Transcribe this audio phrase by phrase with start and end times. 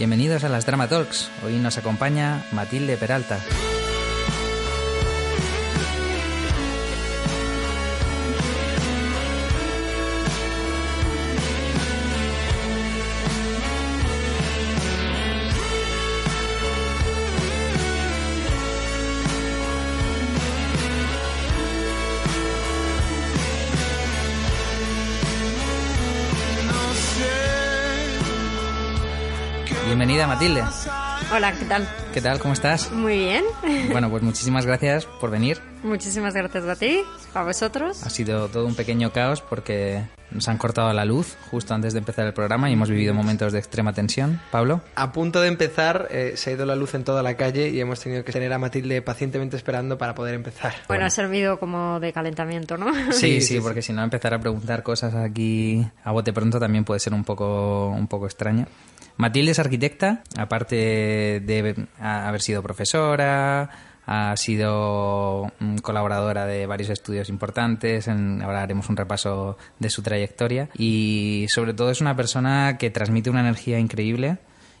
[0.00, 1.30] Bienvenidos a las Drama Talks.
[1.44, 3.38] Hoy nos acompaña Matilde Peralta.
[30.40, 30.64] Matilde.
[31.34, 31.86] Hola, ¿qué tal?
[32.14, 32.38] ¿Qué tal?
[32.38, 32.90] ¿Cómo estás?
[32.92, 33.44] Muy bien.
[33.92, 35.60] Bueno, pues muchísimas gracias por venir.
[35.82, 37.02] Muchísimas gracias a ti,
[37.34, 38.02] a vosotros.
[38.06, 41.98] Ha sido todo un pequeño caos porque nos han cortado la luz justo antes de
[41.98, 44.40] empezar el programa y hemos vivido momentos de extrema tensión.
[44.50, 44.80] Pablo.
[44.94, 47.78] A punto de empezar, eh, se ha ido la luz en toda la calle y
[47.78, 50.72] hemos tenido que tener a Matilde pacientemente esperando para poder empezar.
[50.88, 52.90] Bueno, ha servido como de calentamiento, ¿no?
[53.12, 56.98] Sí, sí, porque si no empezar a preguntar cosas aquí a bote pronto también puede
[56.98, 58.66] ser un poco, un poco extraño.
[59.20, 63.68] Matilde es arquitecta, aparte de haber sido profesora,
[64.06, 70.70] ha sido mm, colaboradora de varios estudios importantes, ahora haremos un repaso de su trayectoria
[70.74, 74.38] y sobre todo es una persona que transmite una energía increíble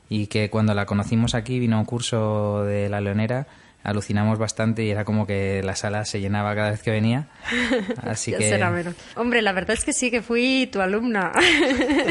[0.08, 3.46] y que cuando la conocimos aquí vino a un curso de La Leonera
[3.82, 7.28] alucinamos bastante y era como que la sala se llenaba cada vez que venía
[8.02, 8.94] así que será menos.
[9.16, 11.32] Hombre, la verdad es que sí que fui tu alumna.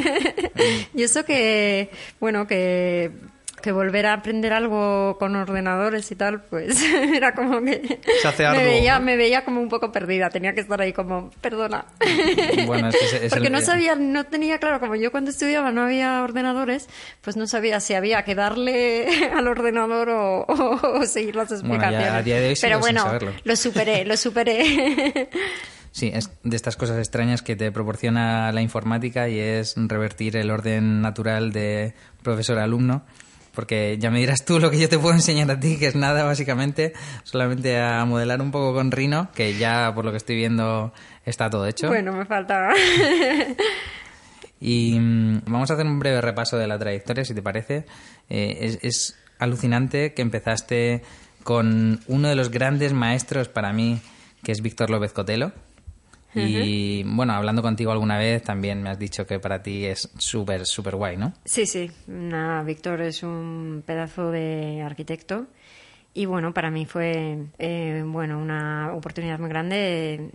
[0.94, 1.90] y eso que,
[2.20, 3.12] bueno, que,
[3.62, 6.82] que volver a aprender algo con ordenadores y tal, pues
[7.14, 9.06] era como que Se hace me arduo, veía, ¿no?
[9.06, 10.30] me veía como un poco perdida.
[10.30, 11.86] Tenía que estar ahí como, perdona.
[12.66, 15.32] Bueno, es que es- es Porque el- no sabía, no tenía claro, como yo cuando
[15.32, 16.88] estudiaba no había ordenadores,
[17.22, 21.76] pues no sabía si había que darle al ordenador o, o- o seguir las Bueno,
[21.76, 22.10] explicaciones.
[22.14, 23.06] a día de hoy Pero bueno,
[23.44, 25.30] lo superé, lo superé.
[25.92, 30.52] Sí, es de estas cosas extrañas que te proporciona la informática y es revertir el
[30.52, 33.04] orden natural de profesor-alumno.
[33.60, 35.96] Porque ya me dirás tú lo que yo te puedo enseñar a ti, que es
[35.96, 36.94] nada básicamente,
[37.24, 40.94] solamente a modelar un poco con Rhino, que ya por lo que estoy viendo
[41.26, 41.90] está todo hecho.
[41.90, 42.70] bueno, me falta.
[44.62, 47.86] Y mm, vamos a hacer un breve repaso de la trayectoria, si te parece.
[48.30, 51.02] Eh, es, es alucinante que empezaste
[51.44, 54.00] con uno de los grandes maestros para mí,
[54.42, 55.52] que es Víctor López Cotelo.
[56.36, 60.66] Y bueno, hablando contigo alguna vez, también me has dicho que para ti es súper,
[60.66, 61.34] súper guay, ¿no?
[61.46, 61.92] Sí, sí.
[62.66, 65.48] Víctor es un pedazo de arquitecto.
[66.14, 70.32] Y bueno, para mí fue eh, bueno una oportunidad muy grande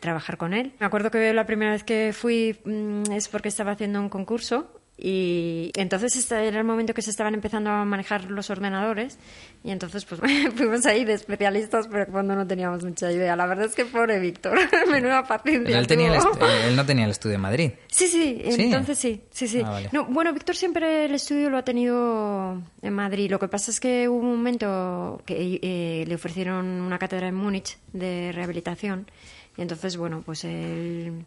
[0.00, 0.72] trabajar con él.
[0.80, 4.80] Me acuerdo que la primera vez que fui mm, es porque estaba haciendo un concurso
[4.98, 9.18] y entonces este era el momento que se estaban empezando a manejar los ordenadores
[9.62, 10.20] y entonces pues
[10.56, 13.36] fuimos ahí de especialistas pero cuando no teníamos mucha idea.
[13.36, 14.58] La verdad es que pobre Víctor,
[14.90, 15.78] menuda paciencia.
[15.78, 17.72] Él, tenía él no tenía el estudio en Madrid.
[17.88, 18.62] Sí, sí, ¿Sí?
[18.62, 19.62] entonces sí, sí, sí.
[19.64, 19.88] Ah, vale.
[19.92, 23.30] No, bueno, Víctor siempre el estudio lo ha tenido en Madrid.
[23.30, 27.34] Lo que pasa es que hubo un momento que eh, le ofrecieron una cátedra en
[27.34, 29.10] Múnich de rehabilitación
[29.56, 31.24] y entonces, bueno, pues él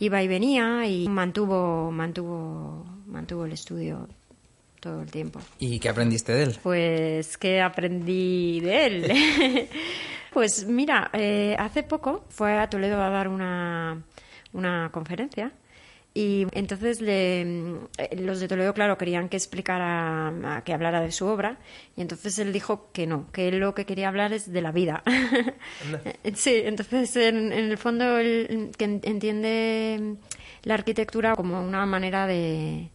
[0.00, 4.08] iba y venía y mantuvo, mantuvo, mantuvo el estudio
[4.80, 5.40] todo el tiempo.
[5.58, 6.58] ¿Y qué aprendiste de él?
[6.62, 9.68] Pues, ¿qué aprendí de él?
[10.32, 14.02] pues mira, eh, hace poco fue a Toledo a dar una,
[14.52, 15.52] una conferencia
[16.20, 21.12] y entonces le, eh, los de Toledo, claro, querían que explicara, a- que hablara de
[21.12, 21.58] su obra
[21.96, 24.72] y entonces él dijo que no, que él lo que quería hablar es de la
[24.72, 25.02] vida.
[26.34, 30.16] sí, entonces en, en el fondo él que entiende
[30.64, 32.88] la arquitectura como una manera de,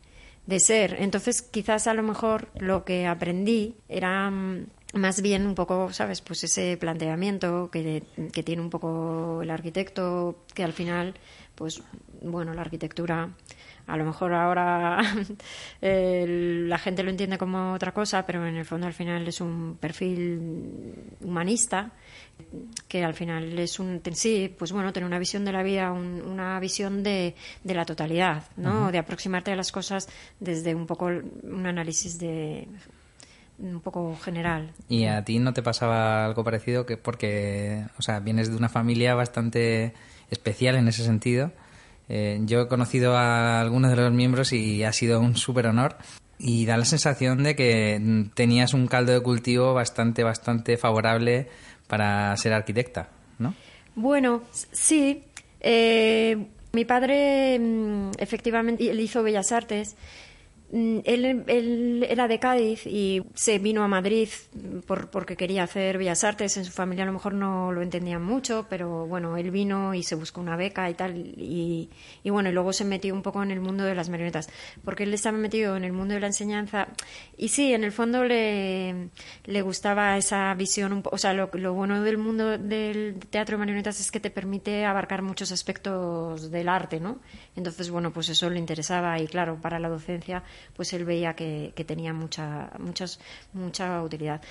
[0.45, 0.97] de ser.
[0.99, 6.21] Entonces, quizás a lo mejor lo que aprendí era mm, más bien un poco, ¿sabes?
[6.21, 11.15] Pues ese planteamiento que, que tiene un poco el arquitecto, que al final,
[11.55, 11.81] pues,
[12.21, 13.29] bueno, la arquitectura,
[13.87, 14.99] a lo mejor ahora
[15.81, 19.41] el- la gente lo entiende como otra cosa, pero en el fondo al final es
[19.41, 21.91] un perfil humanista
[22.87, 26.21] que al final es un sí pues bueno tener una visión de la vida un-
[26.21, 27.33] una visión de,
[27.63, 30.09] de la totalidad no de aproximarte a las cosas
[30.39, 32.67] desde un poco un análisis de
[33.59, 36.85] un poco general ¿Y a ti no te pasaba algo parecido?
[36.85, 39.93] que Porque, o sea, vienes de una familia bastante
[40.31, 41.51] especial en ese sentido.
[42.07, 45.97] Eh, yo he conocido a algunos de los miembros y ha sido un súper honor.
[46.37, 51.47] Y da la sensación de que tenías un caldo de cultivo bastante, bastante favorable
[51.87, 53.53] para ser arquitecta, ¿no?
[53.95, 55.23] Bueno, sí.
[55.61, 59.95] Eh, mi padre, mm, efectivamente, hizo Bellas Artes.
[60.75, 64.27] Mm, él, él, era de Cádiz y se vino a Madrid
[64.85, 66.57] por, porque quería hacer Bellas Artes.
[66.57, 70.03] En su familia a lo mejor no lo entendían mucho, pero bueno, él vino y
[70.03, 71.15] se buscó una beca y tal.
[71.15, 71.89] Y,
[72.25, 74.49] bueno, luego se metió un poco en el mundo de las marionetas,
[74.83, 76.89] porque él estaba metido en el mundo de la enseñanza.
[77.37, 79.11] Y sí, en el fondo le,
[79.45, 81.03] le gustaba esa visión.
[81.09, 84.83] O sea, lo, lo bueno del mundo del teatro de marionetas es que te permite
[84.83, 87.21] abarcar muchos aspectos del arte, ¿no?
[87.55, 90.43] Entonces, bueno, pues eso le interesaba y claro, para la docencia
[90.75, 93.19] pues él veía que, tenía mucha, muchas,
[93.53, 94.41] mucha utilidad.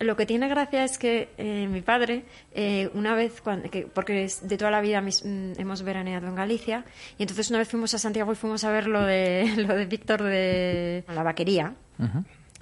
[0.00, 2.24] Lo que tiene gracia es que eh, mi padre,
[2.54, 6.84] eh, una vez, cuando, porque de toda la vida mm, hemos veraneado en Galicia,
[7.18, 9.86] y entonces una vez fuimos a Santiago y fuimos a ver lo de, lo de
[9.86, 11.74] Víctor de la vaquería.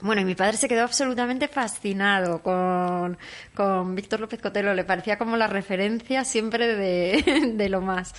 [0.03, 3.17] Bueno, y mi padre se quedó absolutamente fascinado con,
[3.55, 4.75] con Víctor López Cotelo.
[4.75, 8.15] Le parecía como la referencia siempre de, de lo más.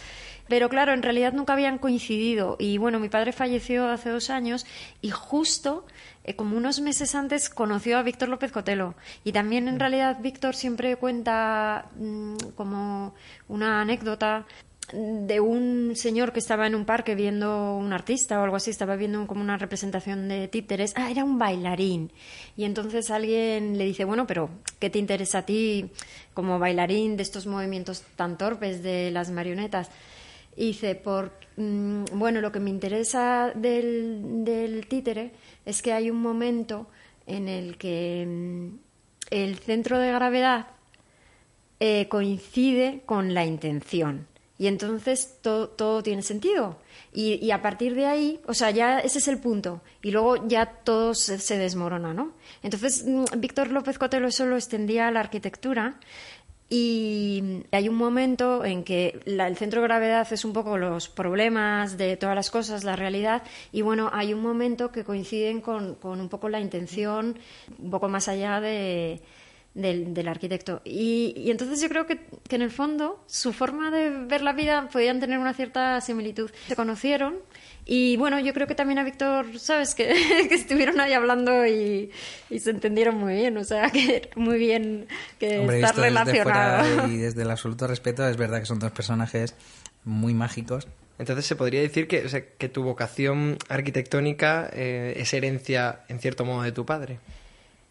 [0.47, 2.55] Pero claro, en realidad nunca habían coincidido.
[2.59, 4.65] Y bueno, mi padre falleció hace dos años
[5.01, 5.85] y justo
[6.23, 8.95] eh, como unos meses antes conoció a Víctor López Cotelo.
[9.23, 9.79] Y también en mm.
[9.79, 13.13] realidad Víctor siempre cuenta mm, como
[13.47, 14.45] una anécdota
[14.93, 18.95] de un señor que estaba en un parque viendo un artista o algo así, estaba
[18.95, 20.93] viendo como una representación de títeres.
[20.95, 22.11] Ah, era un bailarín.
[22.55, 24.49] Y entonces alguien le dice, bueno, pero
[24.79, 25.91] ¿qué te interesa a ti
[26.33, 29.89] como bailarín de estos movimientos tan torpes de las marionetas?
[30.57, 35.31] Y dice, por, mm, bueno, lo que me interesa del, títere
[35.65, 36.87] es que hay un momento
[37.27, 38.79] en el que mm,
[39.29, 40.67] el centro de gravedad
[41.79, 44.25] eh, coincide con la intención.
[44.57, 46.79] Y entonces todo, todo tiene sentido.
[47.13, 49.81] Y, y, a partir de ahí, o sea, ya ese es el punto.
[50.01, 52.33] Y luego ya todo se, se desmorona, ¿no?
[52.63, 55.99] Entonces, mm, Víctor López Cotelo eso lo extendía a la arquitectura
[56.69, 61.97] y hay un momento en que el centro de gravedad es un poco los problemas
[61.97, 66.19] de todas las cosas, la realidad, y bueno, hay un momento que coinciden con, con
[66.19, 67.39] un poco la intención,
[67.79, 69.21] un poco más allá de,
[69.77, 70.81] del, arquitecto.
[70.83, 74.53] Y, y, entonces yo creo que, que, en el fondo su forma de ver la
[74.53, 76.49] vida podían tener una cierta similitud.
[76.67, 77.35] Se conocieron
[77.89, 79.95] y bueno, yo creo que también a Víctor, ¿sabes?
[79.95, 80.07] Que,
[80.49, 82.11] que estuvieron ahí hablando y,
[82.49, 85.07] y, se entendieron muy bien, o sea, que muy bien
[85.39, 87.07] que estar relacionado.
[87.07, 89.55] y desde el absoluto respeto, es verdad que son dos personajes
[90.03, 90.87] muy mágicos.
[91.17, 96.19] Entonces se podría decir que, o sea, que tu vocación arquitectónica eh, es herencia, en
[96.19, 97.19] cierto modo, de tu padre.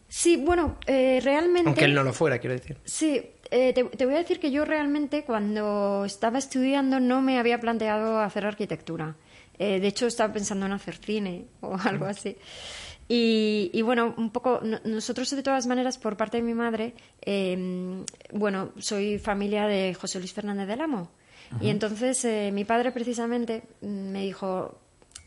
[0.07, 1.67] Sí, bueno, eh, realmente...
[1.67, 2.77] Aunque él no lo fuera, quiero decir.
[2.85, 7.39] Sí, eh, te, te, voy a decir que yo realmente cuando estaba estudiando no me
[7.39, 9.15] había planteado hacer arquitectura.
[9.59, 12.37] Eh, de hecho, estaba pensando en hacer cine o algo así.
[13.09, 18.73] Y, bueno, un poco, nosotros de todas maneras, por parte de mi madre, em, bueno,
[18.79, 21.09] soy familia de José Luis Fernández del Amo.
[21.61, 24.77] Y entonces eh, mi padre precisamente me dijo,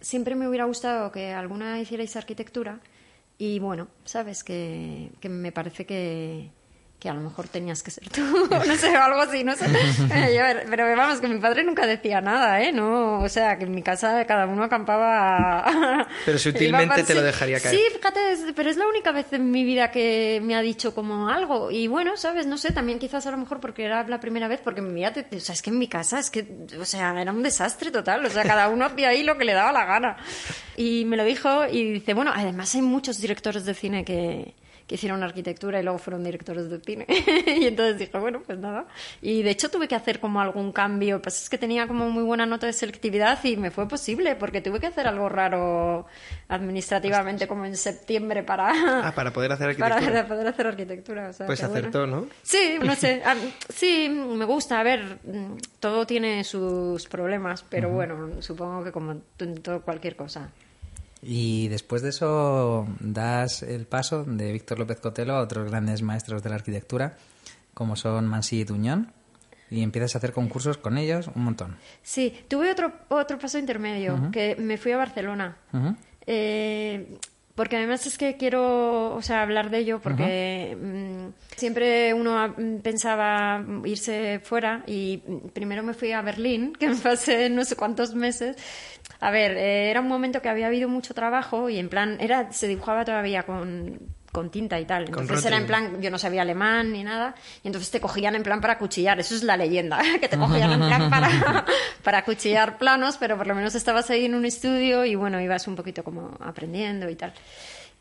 [0.03, 2.81] siempre me hubiera gustado que alguna hicierais arquitectura.
[3.39, 6.51] Y bueno, sabes que me parece que,
[7.01, 8.21] que a lo mejor tenías que ser tú,
[8.51, 9.67] no sé, o algo así, no sé.
[10.09, 12.73] Pero vamos, que mi padre nunca decía nada, ¿eh?
[12.73, 16.07] No, o sea, que en mi casa cada uno acampaba...
[16.27, 17.75] Pero sutilmente te lo dejaría caer.
[17.75, 21.29] Sí, fíjate, pero es la única vez en mi vida que me ha dicho como
[21.29, 21.71] algo.
[21.71, 22.47] Y bueno, ¿sabes?
[22.47, 25.13] No sé, también quizás a lo mejor porque era la primera vez, porque mi vida,
[25.15, 26.47] o sea, es que en mi casa es que,
[26.79, 29.55] o sea, era un desastre total, o sea, cada uno hacía ahí lo que le
[29.55, 30.17] daba la gana.
[30.77, 34.55] Y me lo dijo y dice, bueno, además hay muchos directores de cine que
[34.91, 37.07] que hicieron arquitectura y luego fueron directores de cine.
[37.47, 38.89] y entonces dije, bueno, pues nada.
[39.23, 41.23] Y de hecho tuve que hacer como algún cambio.
[41.23, 44.61] Pues es que tenía como muy buena nota de selectividad y me fue posible porque
[44.61, 46.07] tuve que hacer algo raro
[46.49, 49.07] administrativamente como en septiembre para...
[49.07, 50.11] Ah, para poder hacer arquitectura.
[50.11, 51.31] Para poder hacer arquitectura.
[51.47, 52.27] pues acertó, ¿no?
[52.43, 53.23] Sí, no sé.
[53.69, 54.81] sí, me gusta.
[54.81, 55.19] A ver,
[55.79, 60.51] todo tiene sus problemas, pero bueno, supongo que como en todo cualquier cosa.
[61.23, 66.43] Y después de eso das el paso de Víctor López Cotelo a otros grandes maestros
[66.43, 67.17] de la arquitectura,
[67.75, 69.13] como son Mansi y Tuñón,
[69.71, 71.77] y empiezas a hacer concursos con ellos un montón.
[72.03, 75.57] Sí, tuve otro, otro paso intermedio, que me fui a Barcelona.
[76.27, 77.19] eh,
[77.61, 83.63] porque además es que quiero o sea, hablar de ello porque mm, siempre uno pensaba
[83.85, 85.19] irse fuera y
[85.53, 88.57] primero me fui a Berlín, que me pasé no sé cuántos meses.
[89.21, 92.51] A ver, eh, era un momento que había habido mucho trabajo y en plan, era
[92.51, 95.05] se dibujaba todavía con con tinta y tal.
[95.05, 98.43] Entonces era en plan, yo no sabía alemán ni nada, y entonces te cogían en
[98.43, 101.65] plan para cuchillar, eso es la leyenda, que te cogían en plan para,
[102.05, 105.67] para cuchillar planos, pero por lo menos estabas ahí en un estudio y bueno, ibas
[105.67, 107.33] un poquito como aprendiendo y tal.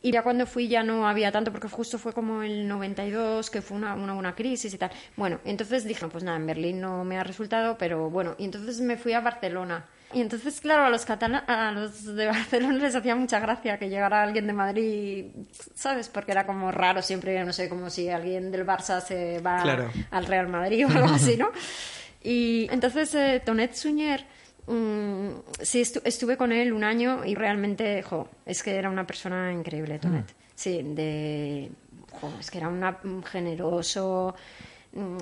[0.02, 3.62] Y ya cuando fui ya no había tanto, porque justo fue como el 92, que
[3.62, 4.92] fue una, una, una crisis y tal.
[5.18, 8.80] Bueno, entonces dije, pues nada, en Berlín no me ha resultado, pero bueno, y entonces
[8.80, 12.96] me fui a Barcelona Y entonces, claro, a los, catala- a los de Barcelona les
[12.96, 15.26] hacía mucha gracia que llegara alguien de Madrid,
[15.76, 16.10] ¿sabes?
[16.10, 19.92] Porque era como raro siempre, no sé, como si alguien del Barça se va Claro.
[20.12, 21.52] al Real Madrid o algo así, ¿no?
[22.24, 24.26] Y entonces eh, Tonet Suñer,
[24.68, 25.30] mm,
[25.62, 29.54] sí, estu- estuve con él un año y realmente, jo, es que era una persona
[29.54, 30.26] increíble, Tonet.
[30.56, 31.70] Sí, de...
[32.20, 34.69] jo, es que era una, un generoso, mm,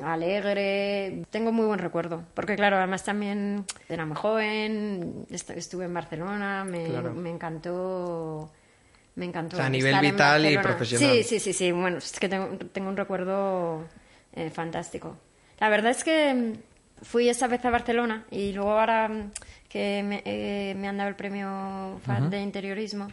[0.04, 1.24] alegre.
[1.30, 2.24] Tengo muy buen recuerdo.
[2.34, 7.14] Porque, claro, además también era muy joven, est- estuve en Barcelona, me, Claro.
[7.14, 8.52] me encantó.
[9.16, 9.56] Me encantó.
[9.56, 11.10] O sea, a nivel vital y profesional.
[11.18, 11.72] Sí, sí, sí, sí.
[11.72, 13.86] Bueno, es que tengo, tengo un recuerdo
[14.34, 15.18] eh, fantástico.
[15.60, 19.32] La verdad es que mm, fui esa vez a Barcelona y luego ahora mm,
[19.70, 23.08] que me, eh, me han dado el premio FAD de interiorismo,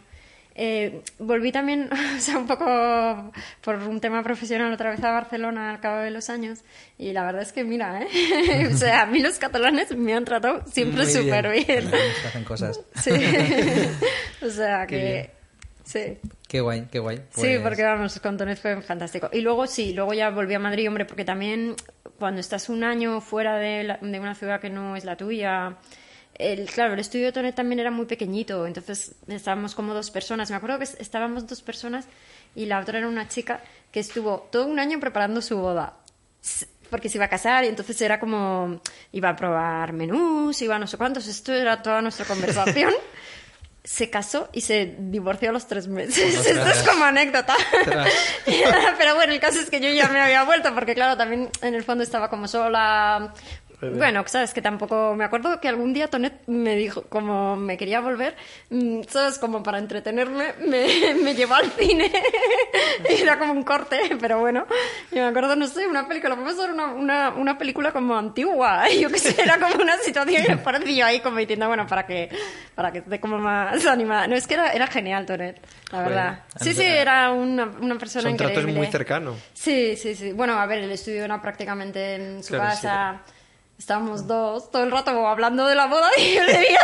[0.55, 3.31] eh, volví también, o sea, un poco
[3.61, 6.59] por un tema profesional otra vez a Barcelona al cabo de los años
[6.97, 8.69] y la verdad es que mira, ¿eh?
[8.73, 11.17] o sea, a mí los catalanes me han tratado siempre bien.
[11.23, 11.91] súper bien.
[12.21, 12.79] Se hacen cosas.
[12.95, 13.11] Sí.
[14.41, 15.07] o sea Qué bien.
[15.25, 15.35] que...
[15.83, 16.17] Sí.
[16.47, 17.17] Qué guay, qué guay.
[17.29, 19.29] Sí, Pues- porque vamos, con Tonet fue fantástico.
[19.31, 21.75] Y luego sí, luego ya volví a Madrid, hombre, porque también
[22.17, 25.75] cuando estás un año fuera de, la- de una ciudad que no es la tuya,
[26.37, 30.49] el, claro, el estudio de Tonet también era muy pequeñito, entonces estábamos como dos personas.
[30.49, 32.05] Me acuerdo que es- estábamos dos personas
[32.55, 33.61] y la otra era una chica
[33.91, 35.93] que estuvo todo un año preparando su boda.
[36.89, 38.79] Porque se iba a casar y entonces era como,
[39.11, 42.93] iba a probar menús, iba a no sé cuántos, esto era toda nuestra conversación.
[43.83, 46.37] se casó y se divorció a los tres meses.
[46.39, 46.57] Ostras.
[46.57, 47.55] Esto es como anécdota.
[48.97, 51.75] Pero bueno, el caso es que yo ya me había vuelto porque claro, también en
[51.75, 53.33] el fondo estaba como sola.
[53.81, 57.99] Bueno, sabes que tampoco me acuerdo que algún día Tonet me dijo, como me quería
[57.99, 58.35] volver,
[58.69, 62.11] mm, sabes, como para entretenerme, me, me llevó al cine.
[63.09, 64.65] Y Era como un corte, pero bueno.
[65.11, 68.15] Y me acuerdo, no sé, una película, vamos a ver una, una, una película como
[68.17, 68.87] antigua.
[68.99, 72.29] Yo qué sé, era como una situación pareció yo ahí como diciendo, bueno, para que,
[72.75, 74.27] para que esté como más animada.
[74.27, 75.59] No, es que era, era genial Tonet,
[75.91, 76.39] la verdad.
[76.59, 78.55] Sí, sí, era una, una persona Son increíble.
[78.61, 79.35] tratos muy cercanos.
[79.53, 80.31] Sí, sí, sí.
[80.31, 83.21] Bueno, a ver, el estudio era prácticamente en su Claro, casa.
[83.77, 86.79] Estábamos dos todo el rato hablando de la boda y yo le debía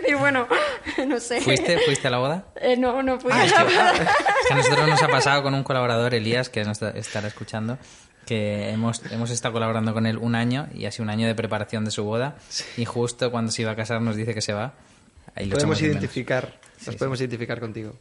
[0.00, 0.46] decir, bueno,
[1.06, 1.40] no sé.
[1.40, 2.44] ¿Fuiste, ¿Fuiste a la boda?
[2.60, 3.92] Eh, no, no fui Ah, a es la que- boda.
[3.92, 7.78] Es que a nosotros nos ha pasado con un colaborador, Elías, que nos estará escuchando,
[8.26, 11.34] que hemos, hemos estado colaborando con él un año y ha sido un año de
[11.34, 12.36] preparación de su boda
[12.76, 14.74] y justo cuando se iba a casar nos dice que se va.
[15.34, 16.52] Ahí lo Podemos identificar,
[16.86, 17.94] nos podemos identificar contigo.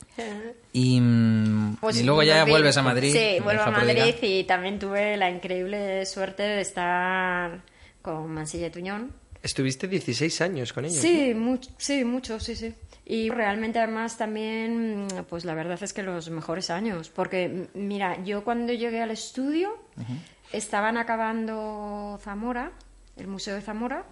[0.73, 3.13] Y, mm, Pues y luego ya vuelves a Madrid.
[3.13, 3.71] Sí, vuelvo a.
[3.71, 7.61] Madrid y también tuve la increíble suerte de estar
[8.09, 9.13] con Mansilla y Tuñón.
[9.41, 10.97] Estuviste 16 años con ellos.
[10.97, 12.73] Sí, mucho, sí, mucho, sí, sí.
[13.05, 18.43] Y realmente además también, pues la verdad es que los mejores años, porque mira, yo
[18.43, 19.75] cuando llegué al estudio
[20.51, 22.71] estaban acabando Zamora,
[23.17, 24.05] el Museo de Zamora,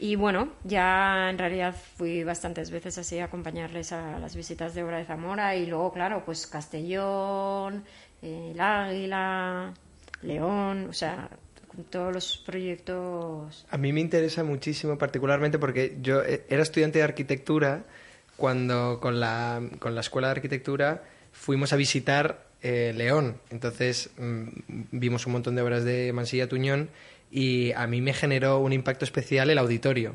[0.00, 4.82] y bueno, ya en realidad fui bastantes veces así a acompañarles a las visitas de
[4.82, 7.84] obra de Zamora y luego, claro, pues Castellón,
[8.22, 9.72] eh, el Águila,
[10.22, 11.28] León, o sea,
[11.90, 17.04] todos los proyectos A mí me interesa muchísimo, particularmente porque yo eh, era estudiante de
[17.04, 17.84] arquitectura
[18.36, 23.36] cuando con la, con la escuela de arquitectura fuimos a visitar eh, León.
[23.50, 24.48] Entonces mm,
[24.92, 26.90] vimos un montón de obras de Mansilla Tuñón
[27.30, 30.14] y a mí me generó un impacto especial el auditorio.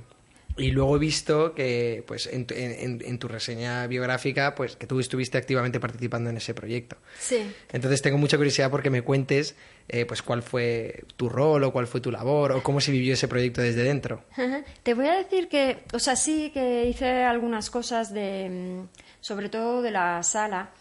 [0.57, 4.85] Y luego he visto que, pues, en, tu- en- en- tu reseña biográfica, pues, que
[4.87, 6.97] tú estuviste activamente participando en ese proyecto.
[7.19, 7.51] Sí.
[7.71, 9.55] Entonces tengo mucha curiosidad porque me cuentes
[9.87, 13.13] eh, pues cuál fue tu rol o cuál fue tu labor o cómo se vivió
[13.13, 14.23] ese proyecto desde dentro.
[14.33, 14.63] Ajá.
[14.83, 18.87] Te voy a decir que, o sea, sí que hice algunas cosas de, mm,
[19.19, 20.71] sobre todo de la sala,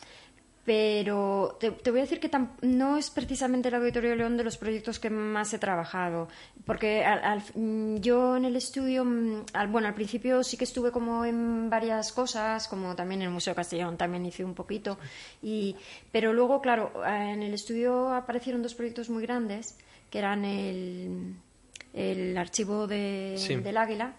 [0.64, 4.44] pero te, te voy a decir que tam- no es precisamente el Auditorio León de
[4.44, 6.28] los proyectos que más he trabajado,
[6.66, 10.64] porque al- al- mm, yo en el estudio, mm, al- bueno, al principio sí que
[10.64, 14.98] estuve como en varias cosas, como también en el Museo Castellón también hice un poquito,
[15.42, 15.76] y,
[16.12, 19.78] pero luego, claro, en el estudio aparecieron dos proyectos muy grandes,
[20.10, 21.34] que eran el,
[21.94, 23.56] el archivo de, Sí.
[23.56, 24.12] del Águila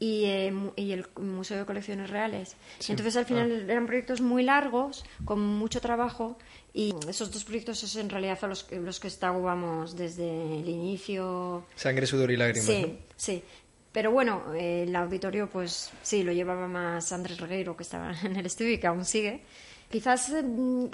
[0.00, 2.56] y, eh, y el Museo de Colecciones Reales.
[2.88, 6.36] Entonces, al final eran proyectos muy largos, con mucho trabajo,
[6.74, 10.68] y esos dos proyectos es en realidad a los, que- los que estábamos desde el
[10.68, 11.64] inicio.
[11.76, 12.64] Sangre, sudor y lágrimas.
[12.66, 12.98] Sí, ¿no?
[13.16, 13.44] sí.
[13.92, 18.36] Pero bueno, eh, el auditorio, pues sí, lo llevaba más Andrés Regueiro, que estaba en
[18.36, 19.42] el estudio y que aún sigue.
[19.90, 20.44] Quizás, eh,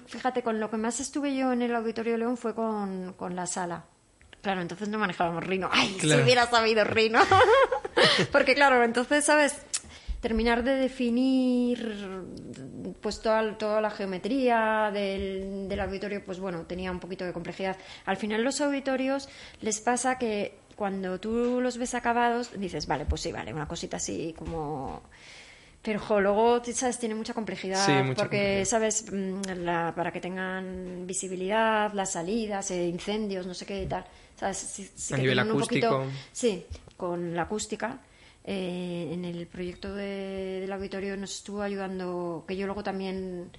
[0.07, 3.37] fíjate, con lo que más estuve yo en el Auditorio de León fue con, con
[3.37, 3.85] la sala.
[4.41, 5.69] Claro, entonces no manejábamos Rino.
[5.71, 6.21] ¡Ay, Claro.
[6.21, 7.21] si hubiera sabido Rino!
[8.33, 9.57] Porque claro, entonces, ¿sabes?
[10.21, 12.25] Terminar de definir
[13.01, 17.77] pues toda, toda la geometría del, del auditorio, pues bueno, tenía un poquito de complejidad.
[18.07, 19.29] Al final los auditorios
[19.61, 23.97] les pasa que cuando tú los ves acabados, dices, vale, pues sí, vale, una cosita
[23.97, 25.03] así como...
[25.87, 26.99] Pero jo, luego, ¿sabes?
[26.99, 27.87] Tiene mucha complejidad.
[27.87, 28.65] Sí, mucha porque, complejidad.
[28.65, 29.07] ¿sabes?
[29.13, 34.05] Mm, la- para que tengan visibilidad, las salidas, eh, incendios, no sé qué y tal.
[34.39, 34.59] ¿Sabes?
[34.59, 36.05] Sí- sí A que nivel tienen un poquito-.
[36.33, 36.67] Sí,
[36.97, 38.01] con la acústica.
[38.49, 43.51] eh, en el proyecto de- del auditorio nos estuvo ayudando, que yo luego también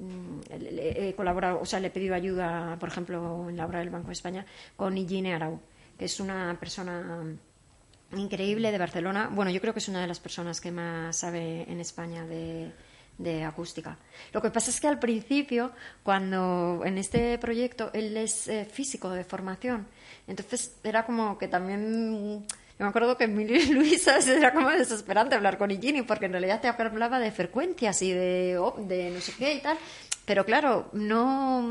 [0.00, 3.90] mm, he colaborado, o sea, le he pedido ayuda, por ejemplo, en la obra del
[3.90, 5.60] Banco de España, con Igine Arau,
[5.96, 7.22] que es una persona
[8.16, 9.30] increíble de Barcelona.
[9.32, 12.72] Bueno, yo creo que es una de las personas que más sabe en España de,
[13.44, 13.98] acústica.
[14.32, 15.70] Lo que pasa es que al principio,
[16.02, 19.86] cuando en este proyecto él es eh, físico de formación,
[20.26, 22.44] entonces era como que también.
[22.78, 26.32] Yo me acuerdo que Emilio y Luisa era como desesperante hablar con Igini, porque en
[26.32, 29.78] realidad te hablaba de frecuencias y de, de no sé qué y tal.
[30.24, 31.70] Pero claro, no.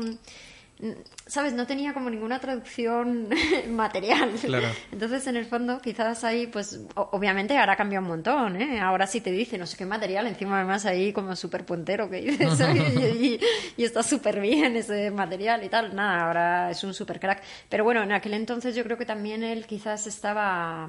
[1.26, 1.52] ¿Sabes?
[1.52, 3.28] No tenía como ninguna traducción
[3.70, 4.32] material.
[4.42, 4.66] Claro.
[4.90, 8.80] Entonces, en el fondo, quizás ahí, pues, obviamente ahora cambia un montón, ¿eh?
[8.80, 12.20] Ahora sí te dice no sé qué material, encima además ahí como súper puntero que
[12.20, 13.40] dices, y, y-
[13.76, 15.94] y está súper bien ese material y tal.
[15.94, 17.42] Nada, ahora es un súper crack.
[17.68, 20.88] Pero bueno, en aquel entonces yo creo que también él quizás estaba...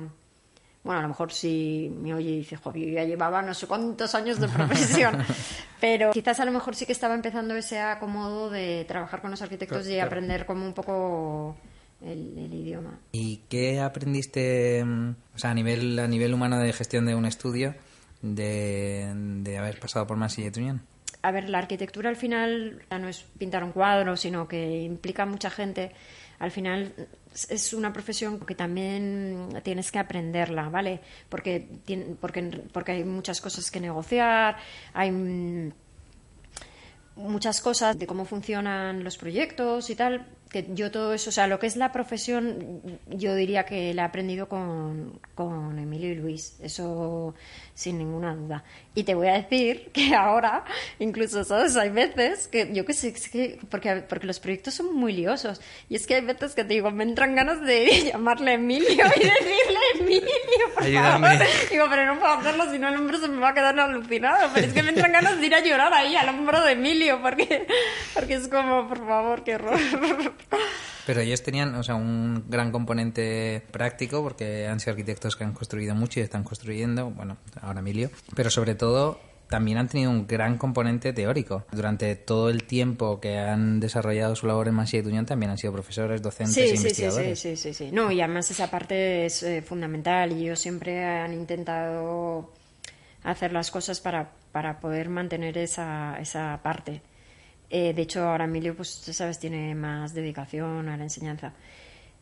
[0.83, 3.67] Bueno, a lo mejor si me oye y dice, joder, yo ya llevaba no sé
[3.67, 5.17] cuántos años de profesión,
[5.79, 9.41] pero quizás a lo mejor sí que estaba empezando ese acomodo de trabajar con los
[9.41, 10.07] arquitectos Claro, y claro.
[10.07, 11.55] aprender como un poco
[12.01, 12.99] el, el idioma.
[13.13, 17.25] ¿Y qué aprendiste, mm, o sea, a nivel, a nivel humano de gestión de un
[17.25, 17.75] estudio,
[18.21, 20.81] de, de haber pasado por Masilla y Tuñón?
[21.21, 25.25] A ver, la arquitectura al final ya no es pintar un cuadro, sino que implica
[25.25, 25.93] mucha gente.
[26.39, 26.93] Al final
[27.49, 30.99] es- una profesión que también tienes que aprenderla, ¿vale?
[31.29, 31.67] Porque,
[32.19, 34.57] porque, porque hay muchas cosas que negociar,
[34.93, 35.71] hay mm,
[37.15, 41.47] muchas cosas de cómo funcionan los proyectos y tal, que yo todo eso, o sea,
[41.47, 46.15] lo que es la profesión, yo diría que la he aprendido con, con Emilio y
[46.15, 47.33] Luis, eso
[47.73, 48.63] sin ninguna duda.
[48.93, 50.63] Y te voy a decir que ahora,
[50.99, 51.75] incluso, ¿sabes?
[51.75, 55.59] Hay veces que, yo que sé, es que, porque, porque los proyectos son muy liosos,
[55.89, 59.19] y es que hay veces que te digo, me entran ganas de llamarle Emilio y
[59.19, 60.29] decirle Emilio,
[60.75, 61.37] por Ayúdame.
[61.37, 61.47] favor.
[61.71, 64.49] Digo, pero no puedo hacerlo, si no el hombre se me va a quedar alucinado.
[64.53, 67.19] Pero es que me entran ganas de ir a llorar ahí al hombro de Emilio,
[67.23, 67.65] porque,
[68.13, 69.79] porque es como, por favor, qué horror.
[71.05, 75.53] Pero ellos tenían, o sea, un gran componente práctico porque han sido arquitectos que han
[75.53, 80.25] construido mucho y están construyendo, bueno, ahora Emilio, pero sobre todo también han tenido un
[80.25, 81.65] gran componente teórico.
[81.71, 85.57] Durante todo el tiempo que han desarrollado su labor en Masía y Tuñón también han
[85.57, 87.39] sido profesores, docentes e Sí, sí, sí, sí, investigadores.
[87.39, 87.89] sí, sí, sí.
[87.91, 92.51] No, y además esa parte es eh, fundamental y ellos siempre han intentado
[93.23, 97.01] hacer las cosas para, para poder mantener esa, esa parte.
[97.75, 101.53] Eh, de hecho, ahora Emilio, pues, sabes, tiene más dedicación a la enseñanza.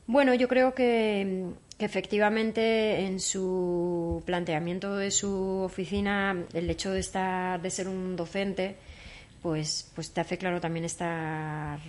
[0.07, 1.43] Bueno, yo creo que,
[1.77, 8.15] que efectivamente en su planteamiento de su oficina, el hecho de estar, de ser un
[8.15, 8.77] docente,
[9.41, 11.79] pues, pues te hace claro también estar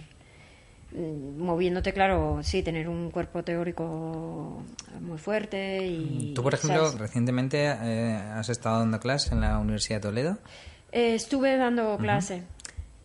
[0.91, 4.65] mm, moviéndote, claro, sí, tener un cuerpo teórico
[5.01, 6.33] muy fuerte y...
[6.35, 6.99] Tú, por ejemplo, ¿sabes?
[6.99, 10.39] recientemente eh, has estado dando clases en la Universidad de Toledo.
[10.91, 12.39] Eh, estuve dando clase.
[12.39, 12.62] ¿Y-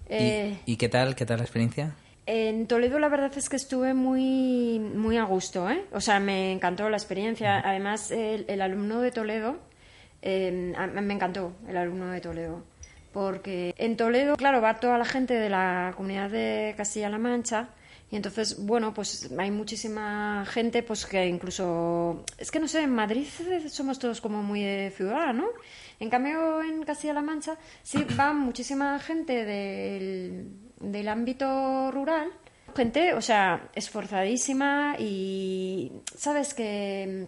[0.09, 1.15] Eh, ¿Y, qué tal?
[1.15, 1.95] ¿Qué tal la experiencia?
[2.25, 5.85] En Toledo la verdad es que estuve muy, muy a gusto, ¿eh?
[5.93, 7.59] O sea, me encantó la experiencia.
[7.59, 9.57] Además, el, el alumno de Toledo,
[10.21, 12.63] eh, me encantó el alumno de Toledo.
[13.13, 17.69] Porque en Toledo, claro, va toda la gente de la comunidad de Castilla-La Mancha.
[18.09, 22.23] Y entonces, bueno, pues hay muchísima gente, pues que incluso...
[22.37, 23.25] Es que no sé, en Madrid
[23.69, 25.47] somos todos como muy de ciudad, ¿no?
[25.99, 30.47] En cambio, en Castilla-La Mancha sí va muchísima gente del,
[30.79, 32.29] del ámbito rural.
[32.75, 36.53] Gente, o sea, esforzadísima y, ¿sabes?
[36.53, 37.27] Que,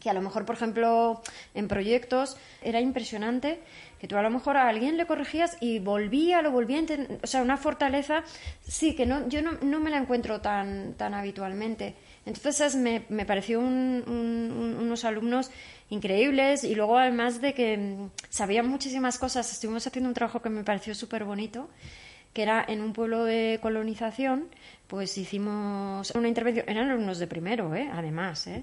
[0.00, 1.20] que a lo mejor, por ejemplo,
[1.54, 3.60] en proyectos era impresionante
[4.00, 6.82] que tú a lo mejor a alguien le corregías y volvía, lo volvía a
[7.22, 8.24] o sea, una fortaleza,
[8.62, 11.94] sí, que no, yo no, no me la encuentro tan, tan habitualmente.
[12.26, 15.50] Entonces me, me pareció un- un- unos alumnos
[15.92, 20.48] increíbles y luego además de que mm, sabían muchísimas cosas, estuvimos haciendo un trabajo que
[20.48, 21.68] me pareció súper bonito,
[22.32, 24.48] que era en un pueblo de colonización,
[24.88, 27.90] pues hicimos una intervención, eran alumnos de primero, ¿eh?
[27.92, 28.62] además, ¿eh?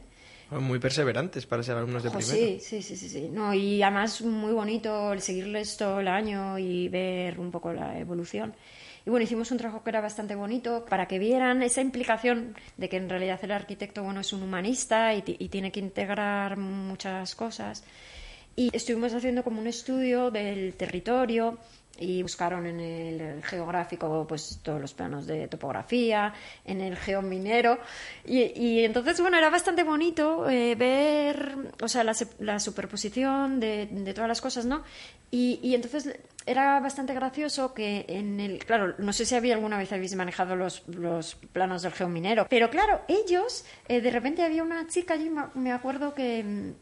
[0.51, 2.31] Muy perseverantes para ser alumnos de primero.
[2.31, 3.29] Sí, sí, sí, sí, sí.
[3.31, 7.99] No, y además muy bonito el seguirles todo el año y ver un poco la
[7.99, 8.55] evolución.
[9.09, 12.89] Y bueno, hicimos un trabajo que era bastante bonito para que vieran esa implicación de
[12.89, 17.33] que en realidad el arquitecto bueno es un humanista y, y tiene que integrar muchas
[17.33, 17.83] cosas.
[18.55, 21.57] y estuvimos haciendo como un estudio del territorio
[21.97, 27.79] y buscaron en el geográfico pues todos los planos de topografía, en el geominero
[28.25, 33.87] y, y entonces bueno era bastante bonito eh, ver o sea la, la superposición de,
[33.87, 34.83] de, todas las cosas no
[35.31, 39.77] y, y, entonces era bastante gracioso que en el claro no sé si había alguna
[39.77, 44.63] vez habéis manejado los, los planos del geominero pero claro ellos eh, de repente había
[44.63, 46.73] una chica allí me acuerdo que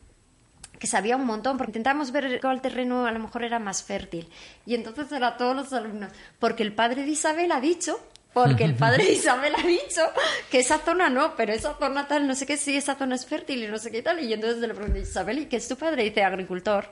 [0.79, 4.29] que sabía un montón, porque intentábamos ver cuál terreno a lo mejor era más fértil.
[4.65, 7.99] Y entonces era todos los alumnos, porque el padre de Isabel ha dicho,
[8.33, 10.01] porque el padre de Isabel ha dicho
[10.51, 13.25] que esa zona no, pero esa zona tal, no sé qué, sí, esa zona es
[13.25, 14.23] fértil y no sé qué tal.
[14.23, 16.03] Y entonces le pregunté, Isabel, ¿y qué es tu padre?
[16.03, 16.85] Y dice, agricultor.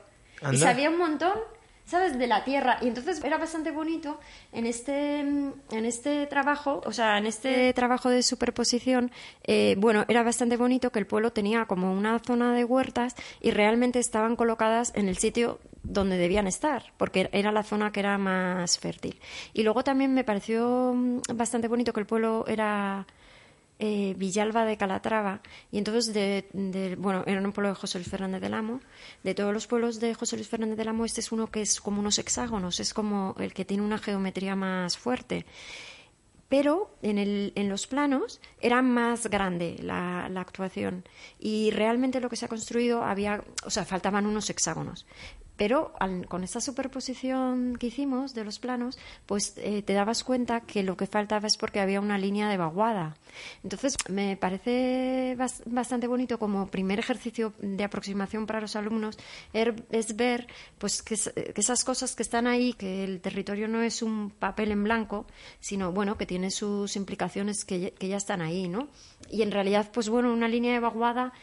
[0.51, 1.38] Y sabía un montón
[1.86, 2.17] ¿sabes?
[2.17, 2.78] De la tierra.
[2.82, 4.19] Y entonces era bastante bonito
[4.52, 9.12] en este, en este trabajo, o sea, en este trabajo de superposición,
[9.43, 13.52] eh, bueno, era bastante bonito que el pueblo tenía como una zona de huertas y
[13.52, 18.17] realmente estaban colocadas en el sitio donde debían estar, porque era la zona que era
[18.17, 19.19] más fértil.
[19.54, 23.06] Y luego también me pareció mm, bastante bonito que el pueblo era
[23.80, 28.42] eh, Villalba de Calatrava y entonces de, bueno era un pueblo de José Luis Fernández
[28.42, 28.80] del Amo
[29.24, 31.82] de todos los pueblos de José Luis Fernández del Amo este es uno que es
[31.82, 35.46] como unos hexágonos es como el que tiene una geometría más fuerte
[36.48, 41.04] pero en, el, en los planos era más grande la, la, actuación
[41.40, 45.08] y realmente lo que se ha construido había, o sea, faltaban unos hexágonos.
[45.58, 45.94] Pero
[46.28, 50.98] con esta superposición que hicimos de los planos, pues eh, te dabas cuenta que lo
[50.98, 53.15] que faltaba es porque había una línea de vaguada.
[53.63, 59.18] Entonces, me parece bastante bonito como primer ejercicio de aproximación para los alumnos
[59.54, 64.02] er, es ver pues que, esas cosas que están ahí, que el territorio no es
[64.02, 65.26] un papel en blanco,
[65.60, 68.89] sino bueno, que tiene sus implicaciones que, que ya están ahí, ¿no?
[69.30, 71.34] Y en realidad, pues bueno, una línea de vaguada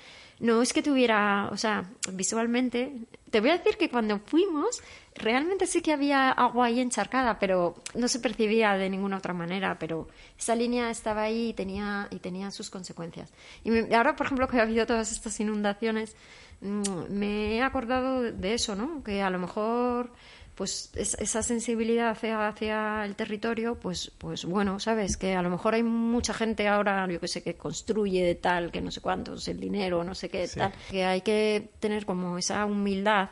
[0.40, 2.92] no es que tuviera, o sea, visualmente,
[3.32, 4.82] te voy a decir que cuando fuimos,
[5.14, 9.78] realmente sí que había agua ahí encharcada, pero no se percibía de ninguna otra manera,
[9.78, 10.06] pero
[10.38, 13.32] esa línea estaba ahí y tenía, y tenía sus consecuencias.
[13.64, 16.14] Y ahora, por ejemplo, que ha habido todas estas inundaciones,
[16.60, 19.02] mm, me he acordado de eso, ¿no?
[19.02, 20.12] Que a lo mejor
[20.54, 25.74] pues esa sensibilidad hacia, hacia, el territorio, pues, pues bueno, sabes que a lo mejor
[25.74, 29.48] hay mucha gente ahora, yo que sé, que construye de tal, que no sé cuántos,
[29.48, 33.30] el dinero, no sé qué, tal, que hay que tener como esa humildad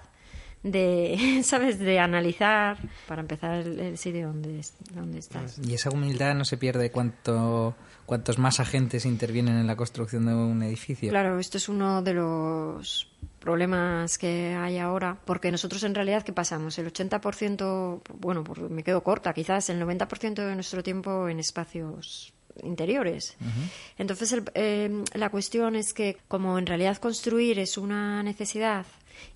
[0.62, 5.59] de, ¿sabes?, de analizar para empezar el, sitio donde, donde estás.
[5.59, 7.74] Y esa humildad no se pierde cuanto,
[8.06, 11.11] cuantos más agentes intervienen en la construcción de un edificio.
[11.11, 16.33] Claro, esto es uno de los problemas que hay ahora, porque nosotros en realidad, ¿qué
[16.33, 16.79] pasamos?
[16.79, 23.37] El 80%, bueno, me quedo corta, quizás el 90% de nuestro tiempo en espacios interiores.
[23.98, 28.87] Entonces, eh, la cuestión es que como en realidad construir es una necesidad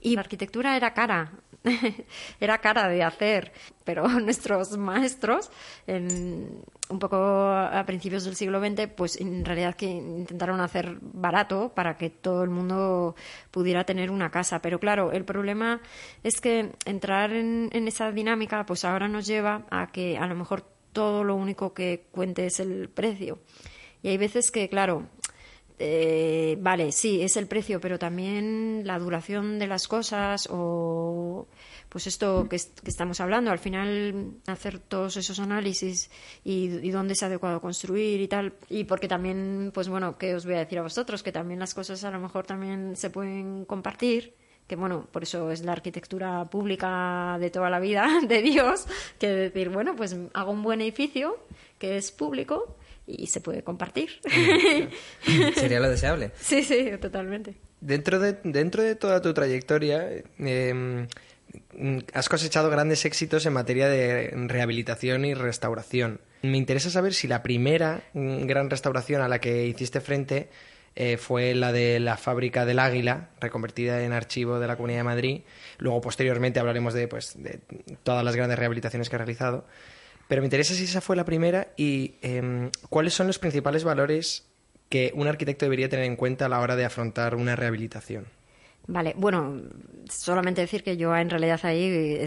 [0.00, 1.32] y la arquitectura era cara,
[2.40, 3.53] era cara de hacer,
[3.85, 5.50] pero nuestros maestros,
[5.87, 11.72] en, un poco a principios del siglo XX, pues en realidad que intentaron hacer barato
[11.74, 13.14] para que todo el mundo
[13.50, 14.61] pudiera tener una casa.
[14.61, 15.81] Pero claro, el problema
[16.22, 20.35] es que entrar en, en esa dinámica, pues ahora nos lleva a que a lo
[20.35, 23.38] mejor todo lo único que cuente es el precio.
[24.03, 25.09] Y hay veces que, claro,
[25.78, 31.48] eh, vale, sí, es el precio, pero también la duración de las cosas o
[31.88, 36.10] pues esto que, estamos hablando, al final hacer todos esos análisis
[36.44, 40.54] y, dónde es adecuado construir y tal, y porque también, pues bueno, ¿qué os voy
[40.54, 41.22] a decir a vosotros?
[41.22, 44.34] Que también las cosas a lo mejor también se pueden compartir
[44.66, 48.87] que bueno, por eso es la arquitectura pública de toda la vida de Dios,
[49.18, 51.37] que decir, bueno, pues hago un buen edificio
[51.78, 54.20] que es público y se puede compartir.
[55.54, 56.32] Sería lo deseable.
[56.40, 57.54] Sí, sí, totalmente.
[57.80, 61.06] Dentro de, dentro de toda tu trayectoria, em,
[62.12, 66.20] has cosechado grandes éxitos en materia de rehabilitación y restauración.
[66.42, 70.48] Me interesa saber si la primera gran restauración a la que hiciste frente
[70.96, 75.04] eh, fue la de la fábrica del Águila, reconvertida en archivo de la Comunidad de
[75.04, 75.40] Madrid.
[75.78, 77.60] Luego, posteriormente, hablaremos de, pues, de
[78.02, 79.66] todas las grandes rehabilitaciones que ha realizado.
[80.28, 84.46] Pero me interesa si esa fue la primera y em, cuáles son los principales valores
[84.88, 88.26] que un arquitecto debería tener en cuenta a la hora de afrontar una rehabilitación.
[88.86, 89.62] Vale, bueno,
[90.10, 92.18] solamente decir que yo en realidad ahí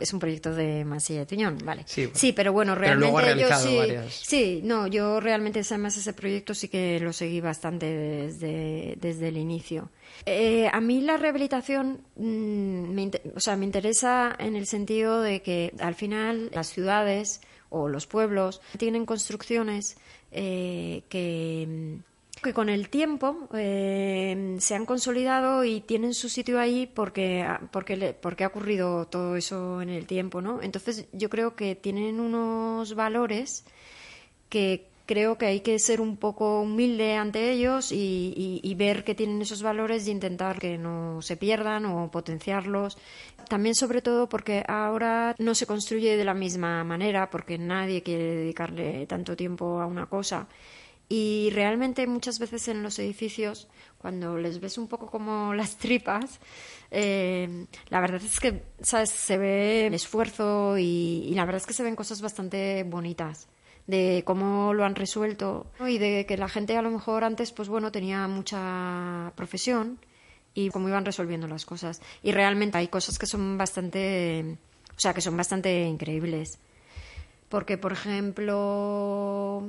[0.00, 1.84] es un proyecto de Masilla de Tuñón, vale.
[1.86, 3.78] Sí, pero bueno, realmente yo sí,
[4.10, 9.38] sí, no, yo realmente además ese proyecto sí que lo seguí bastante desde, desde el
[9.38, 9.90] inicio.
[10.26, 15.40] Eh, a mí la rehabilitación, mm, me, o sea, me interesa en el sentido de
[15.40, 19.96] que al final las ciudades o los pueblos tienen construcciones
[20.30, 21.98] eh, que
[22.42, 28.14] que con el tiempo eh, se han consolidado y tienen su sitio ahí porque, porque,
[28.20, 30.62] porque ha ocurrido todo eso en el tiempo, ¿no?
[30.62, 33.64] Entonces yo creo que tienen unos valores
[34.48, 39.04] que creo que hay que ser un poco humilde ante ellos y, y- y ver
[39.04, 42.98] que tienen esos valores y intentar que no se pierdan o potenciarlos.
[43.48, 48.24] También sobre todo porque ahora no se construye de la misma manera porque nadie quiere
[48.36, 50.48] dedicarle tanto tiempo a una cosa.
[51.08, 56.40] Y realmente muchas veces en los edificios, cuando les ves un poco como las tripas,
[56.90, 59.10] eh, la verdad es que, ¿sabes?
[59.10, 63.48] Se ve esfuerzo y, la verdad es que se ven cosas bastante bonitas
[63.86, 67.68] de cómo lo han resuelto y de que la gente a lo mejor antes, pues
[67.68, 70.00] bueno, tenía mucha profesión
[70.54, 72.00] y cómo iban resolviendo las cosas.
[72.22, 74.58] Y realmente hay cosas que son bastante,
[74.96, 76.58] o sea, que son bastante increíbles.
[77.48, 79.62] Porque, por ejemplo,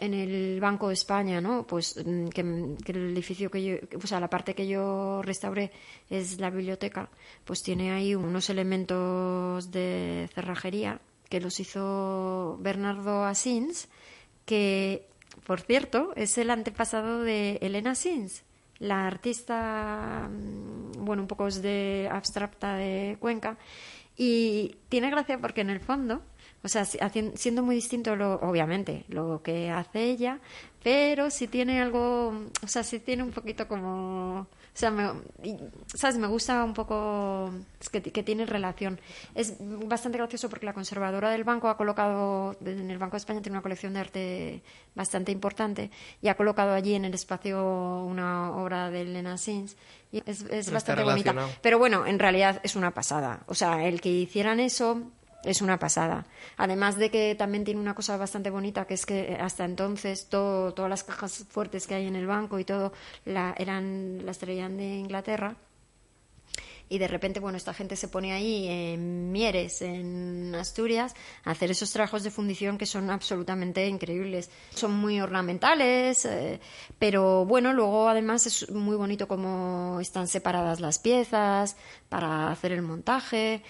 [0.00, 1.66] en el Banco de España, ¿no?
[1.66, 5.70] Pues mm, que, el edificio que yo, o sea, la parte que yo restauré
[6.08, 7.10] es la biblioteca,
[7.44, 13.88] pues tiene ahí unos elementos de cerrajería que los hizo Bernardo Asins,
[14.46, 15.06] que,
[15.46, 18.42] por cierto, es el antepasado de Elena Asins,
[18.78, 23.58] la artista, mm, bueno, un poco es de abstracta de Cuenca,
[24.16, 26.22] y tiene gracia porque en el fondo,
[26.62, 30.40] o sea, siendo muy distinto, lo, obviamente, lo que hace ella,
[30.82, 35.10] pero si tiene algo, o sea, si tiene un poquito como, o sea, me,
[35.42, 36.16] y, ¿sabes?
[36.16, 39.00] Me gusta un poco es que, que tiene relación.
[39.34, 43.42] Es bastante gracioso porque la conservadora del banco ha colocado, en el Banco de España
[43.42, 44.62] tiene una colección de arte
[44.94, 45.90] bastante importante
[46.22, 49.76] y ha colocado allí en el espacio una obra de Elena Sins
[50.12, 51.34] y es, bastante bonita.
[51.62, 53.44] Pero bueno, en realidad es una pasada.
[53.46, 55.10] O sea, el que hicieran eso
[55.44, 56.26] es una pasada.
[56.56, 60.74] Además de que también tiene una cosa bastante bonita, que es que hasta entonces todo,
[60.74, 62.92] todas las cajas fuertes que hay en el banco y todo
[63.24, 65.56] la, eran, las traían de Inglaterra.
[66.92, 71.70] Y de repente, bueno, esta gente se pone ahí en Mieres, en Asturias, a hacer
[71.70, 74.50] esos trabajos de fundición que son absolutamente increíbles.
[74.74, 76.58] Son muy ornamentales, eh,
[76.98, 81.76] pero bueno, luego además es muy bonito cómo están separadas las piezas
[82.08, 83.62] para hacer el montaje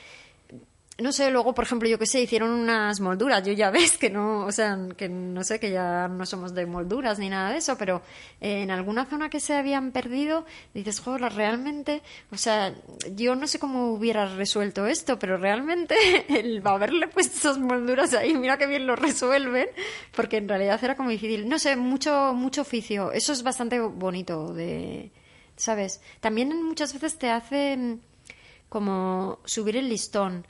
[1.00, 3.44] no sé, luego, por ejemplo, yo qué sé, hicieron unas molduras.
[3.44, 6.66] Yo ya ves que no, o sea, que no sé, que ya no somos de
[6.66, 8.02] molduras ni nada de eso, pero
[8.40, 12.74] eh, en alguna zona que se habían perdido, dices, joder, realmente, o sea,
[13.14, 15.94] yo no sé cómo hubiera resuelto esto, pero realmente
[16.40, 19.68] el haberle puesto esas molduras ahí, mira qué bien lo resuelven,
[20.14, 21.48] porque en realidad era como difícil.
[21.48, 23.12] No sé, mucho, mucho oficio.
[23.12, 25.12] Eso es bastante bonito de,
[25.56, 26.00] ¿sabes?
[26.20, 27.98] También muchas veces te hace
[28.70, 30.46] como subir el listón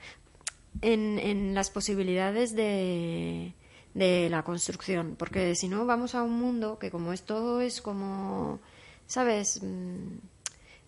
[0.82, 3.54] en, en las posibilidades de,
[3.94, 7.80] de la construcción, porque si no vamos a un mundo que como es todo es
[7.80, 8.60] como,
[9.06, 9.62] ¿sabes?
[9.62, 10.18] Mm,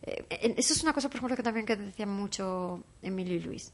[0.03, 3.73] eh, Eso es una cosa, por ejemplo, que también que decía mucho Emilio y Luis.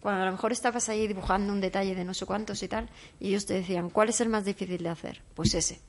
[0.00, 2.88] Cuando a lo mejor estabas ahí dibujando un detalle de no sé cuántos y tal,
[3.18, 5.22] y ellos te decían, ¿cuál es el más difícil de hacer?
[5.34, 5.80] Pues ese,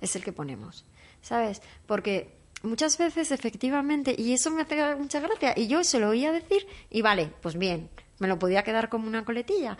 [0.00, 0.86] es el que ponemos,
[1.20, 1.60] ¿sabes?
[1.86, 6.32] Porque muchas veces, efectivamente, y eso me hace mucha gracia, y yo se lo oía
[6.32, 9.76] decir, y vale, pues bien, me lo podía quedar como una coletilla.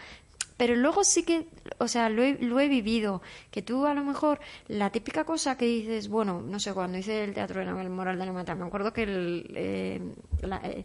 [0.57, 1.47] Pero luego sí que,
[1.79, 3.23] o sea, lo he, lo he vivido.
[3.51, 7.23] Que tú a lo mejor, la típica cosa que dices, bueno, no sé, cuando hice
[7.23, 10.01] el teatro de Naval Moral de la Mata, me acuerdo que el, eh,
[10.43, 10.85] la, eh,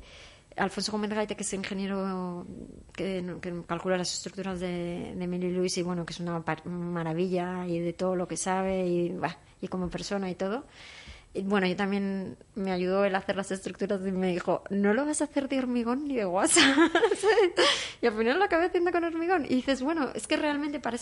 [0.57, 2.45] Alfonso Gómez Gaite, que es ingeniero
[2.93, 3.25] que,
[3.65, 7.93] calcula las estructuras de, de Emilio Luis, y bueno, que es una maravilla y de
[7.93, 10.65] todo lo que sabe, y, bah, y como persona y todo.
[11.35, 15.03] Bueno, yo también me ayudó él a hacer las estructuras y me dijo, no lo
[15.03, 16.61] vas a hacer de hormigón ni de guasa.
[18.01, 19.45] y al final lo acabé haciendo con hormigón.
[19.45, 20.97] Y dices, bueno, es que realmente para,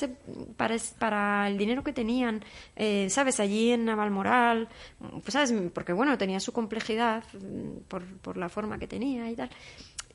[0.98, 2.46] para el dinero que tenían,
[2.78, 3.42] eh, ¿sabes?
[3.42, 5.54] Allí en Navalmoral, pues, ¿sabes?
[5.74, 7.90] Porque, bueno, tenía su complejidad mm,
[8.22, 9.50] por la forma que tenía y tal.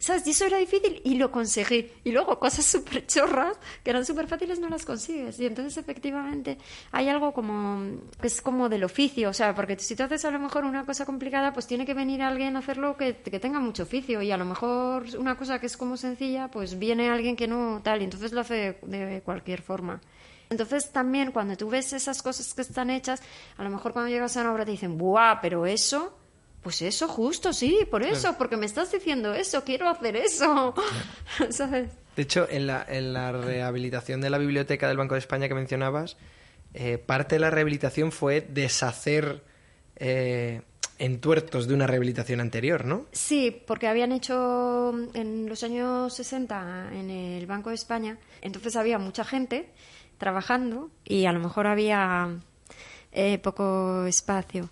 [0.06, 0.24] ¿Sabes?
[0.28, 1.90] Y eso era difícil y lo conseguí.
[2.04, 5.40] Y luego cosas súper chorras que eran súper fáciles no las consigues.
[5.40, 6.58] Y entonces efectivamente
[6.92, 9.30] hay algo como que es como del oficio.
[9.30, 11.92] O sea, porque si tú haces a lo mejor una cosa complicada, pues tiene que
[11.92, 14.22] venir alguien a hacerlo que, que tenga mucho oficio.
[14.22, 17.80] Y a lo mejor una cosa que es como sencilla, pues viene alguien que no
[17.82, 18.00] tal.
[18.00, 20.00] Y entonces lo hace de, cualquier forma.
[20.50, 23.24] Entonces también cuando tú ves esas cosas que están hechas,
[23.56, 25.40] a lo mejor cuando llegas a una obra te dicen, ¡buah!
[25.40, 26.16] Pero eso
[26.62, 28.38] pues eso, justo, sí, por eso, Claro.
[28.38, 30.74] porque me estás diciendo eso, quiero hacer eso.
[31.50, 31.90] ¿Sabes?
[32.16, 35.54] De hecho, en la, en la rehabilitación de la biblioteca del Banco de España que
[35.54, 36.16] mencionabas,
[36.74, 39.42] eh, parte de la rehabilitación fue deshacer
[39.96, 40.62] eh,
[40.98, 43.06] entuertos de una rehabilitación anterior, ¿no?
[43.12, 48.98] Sí, porque habían hecho en los años 60 en el Banco de España, entonces había
[48.98, 49.68] mucha gente
[50.18, 52.30] trabajando y a lo mejor había
[53.12, 54.70] eh, poco espacio.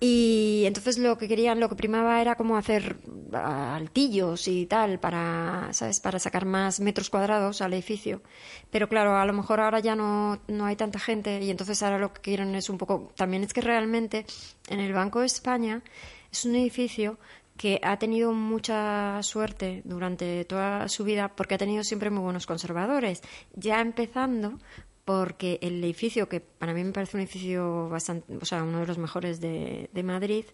[0.00, 2.96] Y entonces lo que querían, lo que primaba era como hacer
[3.32, 5.98] altillos y tal para, ¿sabes?
[5.98, 8.22] Para sacar más metros cuadrados al edificio.
[8.70, 11.98] Pero claro, a lo mejor ahora ya no, no hay tanta gente y entonces ahora
[11.98, 13.12] lo que quieren es un poco...
[13.16, 14.24] También es que realmente
[14.68, 15.82] en el Banco de España
[16.30, 17.18] es un edificio
[17.56, 22.46] que ha tenido mucha suerte durante toda su vida porque ha tenido siempre muy buenos
[22.46, 23.20] conservadores.
[23.52, 24.60] Ya empezando
[25.08, 28.86] porque el edificio, que para mí me parece un edificio bastante, o sea, uno de
[28.86, 30.44] los mejores de, Madrid,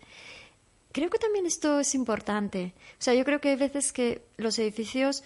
[0.93, 2.73] creo que también esto es importante.
[2.93, 5.25] O sea, yo creo que hay veces que los edificios,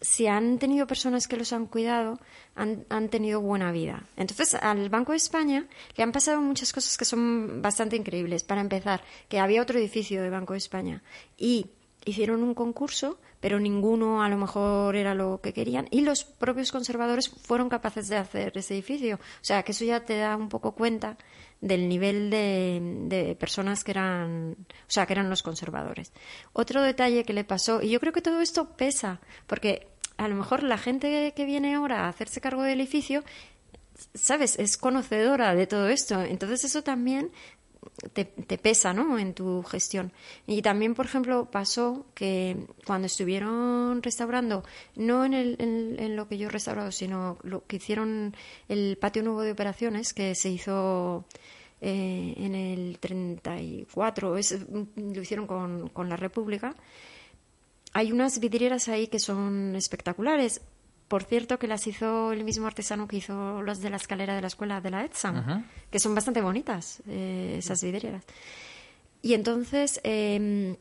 [0.00, 2.20] si han tenido personas que los han cuidado,
[2.54, 4.06] han, han, tenido buena vida.
[4.16, 8.44] Entonces, al Banco de España le han pasado muchas cosas que son bastante increíbles.
[8.44, 11.02] Para empezar, que había otro edificio de Banco de España
[11.36, 11.66] y
[12.04, 15.88] hicieron un concurso pero ninguno a lo mejor era lo que querían.
[15.90, 19.16] Y los propios conservadores fueron capaces de hacer ese edificio.
[19.16, 21.16] O sea, que eso ya te da un poco cuenta
[21.60, 26.12] del nivel de, personas que eran, o sea, que eran los conservadores.
[26.52, 30.34] Otro detalle que le pasó, y yo creo que todo esto pesa, porque a lo
[30.34, 33.24] mejor la gente que viene ahora a hacerse cargo del edificio
[34.14, 36.22] sabes, es conocedora de todo esto.
[36.22, 37.30] Entonces eso también
[38.12, 38.24] te,
[38.58, 39.18] pesa ¿no?
[39.18, 40.12] en tu gestión.
[40.46, 44.64] Y también, por ejemplo, pasó que cuando estuvieron restaurando,
[44.96, 48.34] no en, el, en, lo que yo he restaurado, sino lo que hicieron
[48.68, 51.24] el patio nuevo de operaciones, que se hizo
[51.80, 56.74] eh, en el 34, es, lo hicieron con, con la República.
[57.92, 60.60] Hay unas vidrieras ahí que son espectaculares.
[61.10, 64.42] Por cierto, que las hizo el mismo artesano que hizo las de la escalera de
[64.42, 68.22] la escuela de la ETSAM, que son bastante bonitas eh, esas vidrieras.
[69.20, 70.76] Y entonces, em,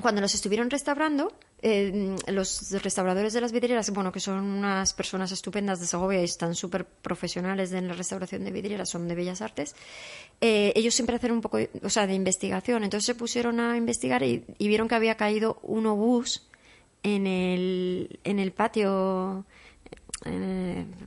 [0.00, 5.30] cuando los estuvieron restaurando, em, los restauradores de las vidrieras, bueno, que son unas personas
[5.30, 9.42] estupendas de Segovia y están súper profesionales en la restauración de vidrieras, son de Bellas
[9.42, 9.76] Artes,
[10.40, 12.82] eh, ellos siempre hacen un poco, o sea, de investigación.
[12.82, 16.48] Entonces se pusieron a investigar y, y vieron que había caído un obús
[17.02, 19.44] en el, en el patio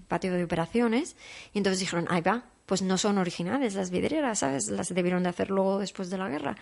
[0.07, 1.15] patio de operaciones
[1.53, 4.67] y entonces dijeron, ahí va, pues no son originales las vidrieras, ¿sabes?
[4.69, 6.57] Las debieron de hacer luego después de la guerra.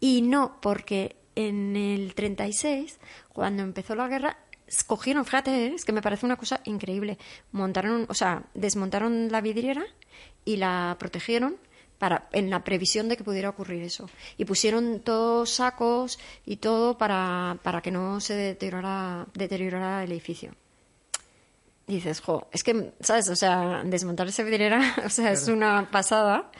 [0.00, 2.98] Y no, porque en el 36,
[3.32, 7.18] cuando empezó la guerra, escogieron, fíjate, es que me parece una cosa increíble,
[7.52, 9.84] montaron, o sea, desmontaron la vidriera
[10.44, 11.56] y la protegieron
[11.98, 14.08] para, en la previsión de que pudiera ocurrir eso.
[14.36, 20.52] Y pusieron todos sacos y todo para, para que no se deteriorara, deteriorara el edificio.
[21.86, 23.28] Y dices, jo, es que, ¿sabes?
[23.28, 26.50] O sea, desmontar esa vidriera, o sea, es una pasada.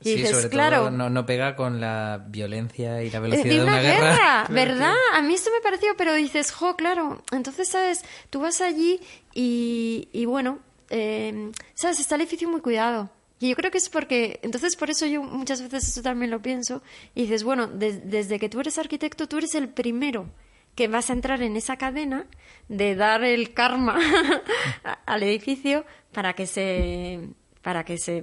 [0.00, 0.78] Y dices, sobre claro.
[0.78, 4.46] Todo no, no, pega con la violencia y la velocidad de una, guerra.
[4.50, 4.94] ¿Verdad?
[5.14, 7.22] A mí esto me pareció, pero dices, jo, claro.
[7.32, 8.04] Entonces, ¿sabes?
[8.28, 9.00] Tú vas allí
[9.32, 10.58] y, y bueno,
[10.90, 12.00] eh, ¿sabes?
[12.00, 13.08] Está el edificio muy cuidado.
[13.40, 16.40] Y yo creo que es porque, entonces por eso yo muchas veces esto también lo
[16.40, 16.82] pienso,
[17.14, 20.30] y dices, bueno, desde que tú eres arquitecto, tú eres el primero
[20.74, 22.26] que vas a entrar en esa cadena
[22.68, 23.98] de dar el karma
[25.06, 27.28] al edificio para que se,
[27.62, 28.22] para que se,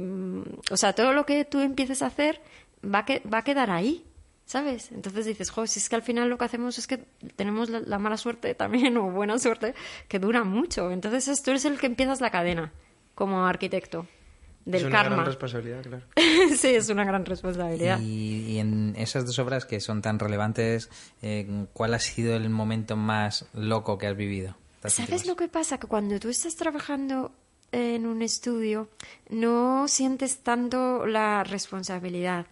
[0.69, 2.41] o sea, todo lo que tú empieces a hacer
[2.83, 4.05] va a, que, va a quedar ahí.
[4.43, 4.91] ¿Sabes?
[4.91, 6.97] Entonces dices, jo, si es que al final lo que hacemos es que
[7.37, 9.75] tenemos la, la mala suerte también, o buena suerte,
[10.09, 10.91] que dura mucho.
[10.91, 12.73] Entonces tú eres el que empiezas la cadena
[13.15, 14.07] como arquitecto
[14.65, 15.15] del es una karma.
[15.15, 16.05] gran responsabilidad, claro.
[16.57, 17.99] sí, es una gran responsabilidad.
[17.99, 20.89] Y, y, en esas dos obras que son tan relevantes,
[21.21, 24.55] eh, ¿cuál ha sido el momento más loco que has vivido?
[24.85, 25.79] ¿Sabes lo que pasa?
[25.79, 27.31] Que cuando tú estás trabajando
[27.71, 28.89] en un estudio,
[29.29, 32.47] no sientes tanto la responsabilidad.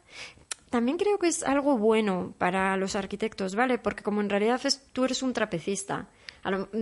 [0.70, 3.80] También creo que es algo bueno para los arquitectos, ¿vale?
[3.80, 6.08] Porque como en realidad es, tú eres un trapecista,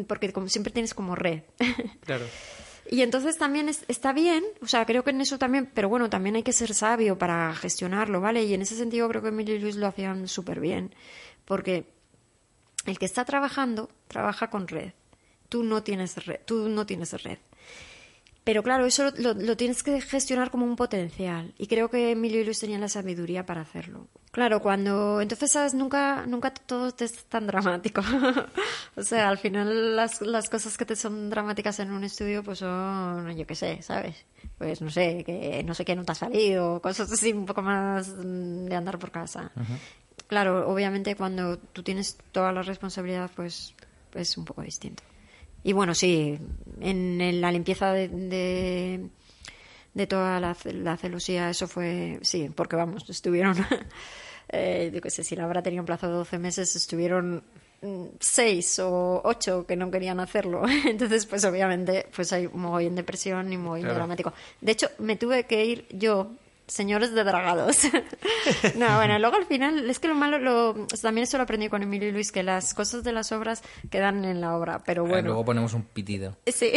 [0.08, 1.44] porque como siempre tienes como red.
[2.02, 2.26] Claro.
[2.90, 6.10] Y entonces también es, está bien, o sea, creo que en eso también, pero bueno,
[6.10, 8.44] también hay que ser sabio para gestionarlo, ¿vale?
[8.44, 10.96] Y en ese sentido creo que Emilio y Luis lo hacían súper bien,
[11.46, 11.92] porque
[12.86, 14.94] el que está trabajando trabaja con red.
[15.50, 17.38] Tú no tienes red, tú no tienes red.
[18.48, 21.54] Pero claro, eso lo, lo, tienes que gestionar como un potencial.
[21.58, 24.08] Y creo que Emilio y Luis tenían la sabiduría para hacerlo.
[24.32, 25.20] Claro, cuando.
[25.20, 25.74] Entonces, ¿sabes?
[25.74, 28.00] Nunca, nunca todo es tan dramático.
[28.96, 32.60] o sea, al final, las, las cosas que te son dramáticas en un estudio, pues
[32.60, 33.36] son.
[33.36, 34.16] Yo qué sé, ¿sabes?
[34.58, 37.62] Pues no sé, que no sé qué no te ha salido, cosas así un poco
[37.62, 39.52] más de andar por casa.
[39.58, 39.78] Uh -huh.
[40.28, 43.76] Claro, obviamente, cuando tú tienes toda la responsabilidad, pues
[44.14, 45.04] es un poco distinto.
[45.64, 46.40] Y bueno, sí,
[46.82, 49.10] en, en la limpieza de, de,
[49.94, 53.56] de toda la, la, celosía, eso fue, sí, porque vamos, estuvieron,
[54.50, 57.44] eh, yo qué sé, si la obra tenía un plazo de 12 meses, estuvieron
[58.20, 60.64] seis o ocho que no querían hacerlo.
[60.86, 63.98] Entonces, pues obviamente, pues hay un mogollón de presión y un mogollón Claro.
[64.00, 64.34] dramático.
[64.62, 66.32] De hecho, me tuve que ir yo
[66.68, 67.78] señores de dragados.
[68.76, 71.82] no, bueno, luego al final, es que lo malo, lo, también eso lo aprendí con
[71.82, 75.10] Emilio y Luis, que las cosas de las obras quedan en la obra, pero Ah,
[75.10, 75.28] bueno.
[75.28, 76.36] Luego ponemos un pitido.
[76.46, 76.72] Sí.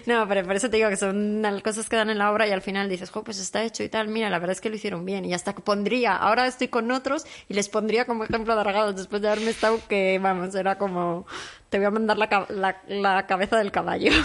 [0.06, 2.46] no, pero por eso te digo que son las cosas que dan en la obra
[2.46, 4.08] y al final dices, jo, pues está hecho y tal.
[4.08, 5.24] Mira, la verdad es que lo hicieron bien.
[5.24, 9.22] Y hasta pondría, ahora estoy con otros y les pondría como ejemplo de Dragados después
[9.22, 11.26] de haberme estado que, vamos, era como,
[11.70, 14.10] te voy a mandar la, la, la cabeza del caballo.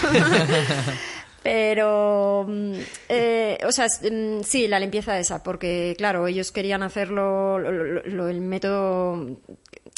[1.43, 2.73] Pero, mm,
[3.09, 8.03] eh, o sea, mm, sí, la limpieza esa, porque claro, ellos querían hacerlo, lo- lo-
[8.03, 9.37] lo- el método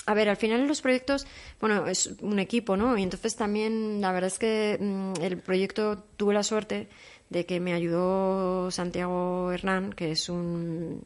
[0.08, 1.26] a ver, al final los proyectos,
[1.60, 2.96] bueno, es un equipo, ¿no?
[2.98, 6.88] Y entonces también, la verdad es que mm, el proyecto tuve la suerte
[7.30, 11.04] de que me ayudó Santiago Hernán, que es un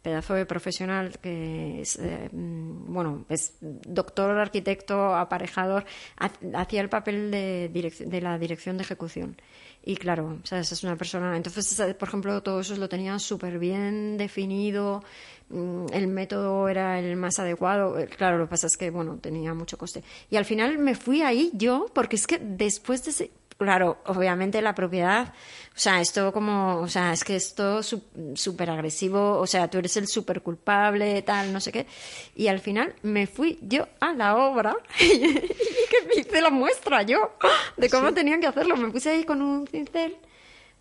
[0.00, 5.84] pedazo de profesional que es, eh, bueno, es doctor, arquitecto, aparejador,
[6.16, 9.36] ha- hacía el papel de la dirección de ejecución.
[9.88, 10.70] Y claro, ¿sabes?
[10.70, 11.34] es una persona.
[11.34, 15.02] Entonces, por ejemplo, todo eso lo tenía súper bien definido.
[15.48, 17.98] mm, El método era el más adecuado.
[17.98, 20.04] Eh, Claro, lo que pasa es que, bueno, tenía mucho coste.
[20.28, 23.30] Y al final me fui ahí yo, porque es que después de ese.
[23.58, 25.34] Claro, obviamente la propiedad,
[25.74, 29.96] o sea, esto como, o sea, es que esto súper agresivo, o sea, tú eres
[29.96, 31.86] el súper culpable, tal, no sé qué.
[32.36, 37.02] Y al final me fui yo a la obra y que me hice la muestra
[37.02, 37.32] yo
[37.76, 38.76] de cómo tenían que hacerlo.
[38.76, 40.16] Me puse ahí con un cincel.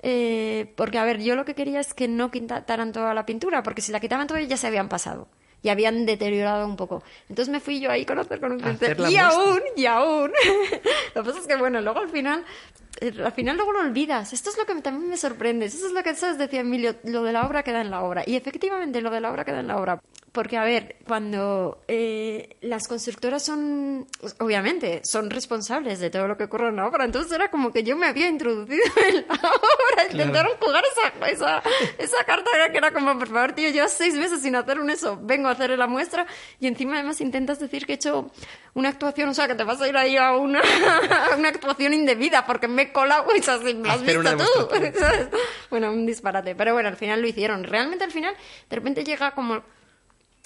[0.04, 3.64] eh, porque, a ver, yo lo que quería es que no quitaran toda la pintura,
[3.64, 5.28] porque si la quitaban toda ya se habían pasado
[5.64, 7.03] y habían deteriorado un poco.
[7.30, 8.62] Entonces me fui yo ahí con hacer con un
[8.99, 9.28] la Y muestra.
[9.30, 10.32] aún, y aún.
[11.16, 12.43] lo que pasa es que, bueno, luego al final,
[13.02, 14.34] al final luego lo olvidas.
[14.34, 15.66] Esto es lo que también me sorprende.
[15.66, 16.38] Eso es lo que, ¿sabes?
[16.38, 18.24] Decía Emilio, lo de la obra queda en la obra.
[18.26, 20.02] Y efectivamente, lo de la obra queda en la obra.
[20.32, 24.06] Porque, a ver, cuando eh, las constructoras son,
[24.39, 27.82] obviamente, son responsables de todo lo que ocurre en la obra, entonces era como que
[27.84, 31.64] yo me había introducido en la obra, intentaron jugar esa, esa,
[31.98, 35.18] esa carta que era como, por favor, tío, llevas seis meses sin hacer un eso,
[35.24, 36.28] vengo a hacer la muestra
[36.60, 38.30] y encima además intentas decir que he hecho
[38.76, 40.62] una actuación, o sea, que te vas a ir ahí a una,
[41.32, 44.38] a una actuación indebida porque me he colado y es así, ¿lo has Hacer visto
[44.38, 45.38] tú?
[45.70, 46.56] Bueno, un disparate.
[46.56, 47.64] Pero bueno, al final lo hicieron.
[47.64, 48.34] Realmente al final,
[48.70, 49.64] de repente llega como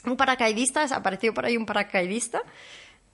[0.05, 2.41] un paracaidista, apareció por ahí un paracaidista,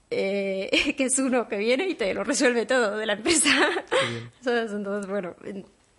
[0.09, 3.49] eh, que es uno que viene y te lo resuelve todo de la empresa.
[4.41, 4.71] ¿Sabes?
[4.71, 5.36] Entonces, bueno,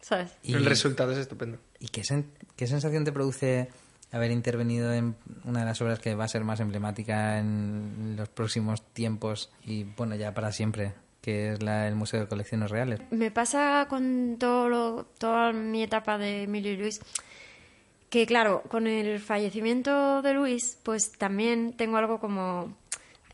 [0.01, 0.33] ¿sabes?
[0.43, 1.59] Y- El resultado es estupendo.
[1.79, 2.27] ¿Y qué, sen-
[2.57, 3.69] qué sensación te produce
[4.11, 5.15] haber intervenido en
[5.45, 9.85] una de las obras que va a ser más emblemática en los próximos tiempos y,
[9.85, 13.01] bueno, ya para siempre, que es el Museo de Colecciones Reales?
[13.11, 17.01] Me pasa con todo lo- toda mi etapa de Emilio y Luis
[18.11, 22.75] que, claro, con el fallecimiento de Luis, pues también tengo algo como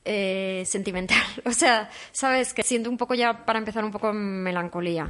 [0.04, 1.22] eh, sentimental.
[1.46, 5.08] O sea, sabes que siento un poco ya, para empezar, un poco melancolía.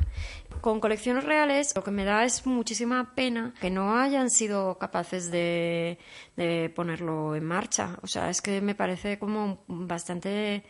[0.60, 5.30] Con colecciones reales, lo que me da es muchísima pena que no hayan sido capaces
[5.30, 5.98] de
[6.76, 7.98] ponerlo en marcha.
[8.02, 10.62] O sea, es que me parece como bastante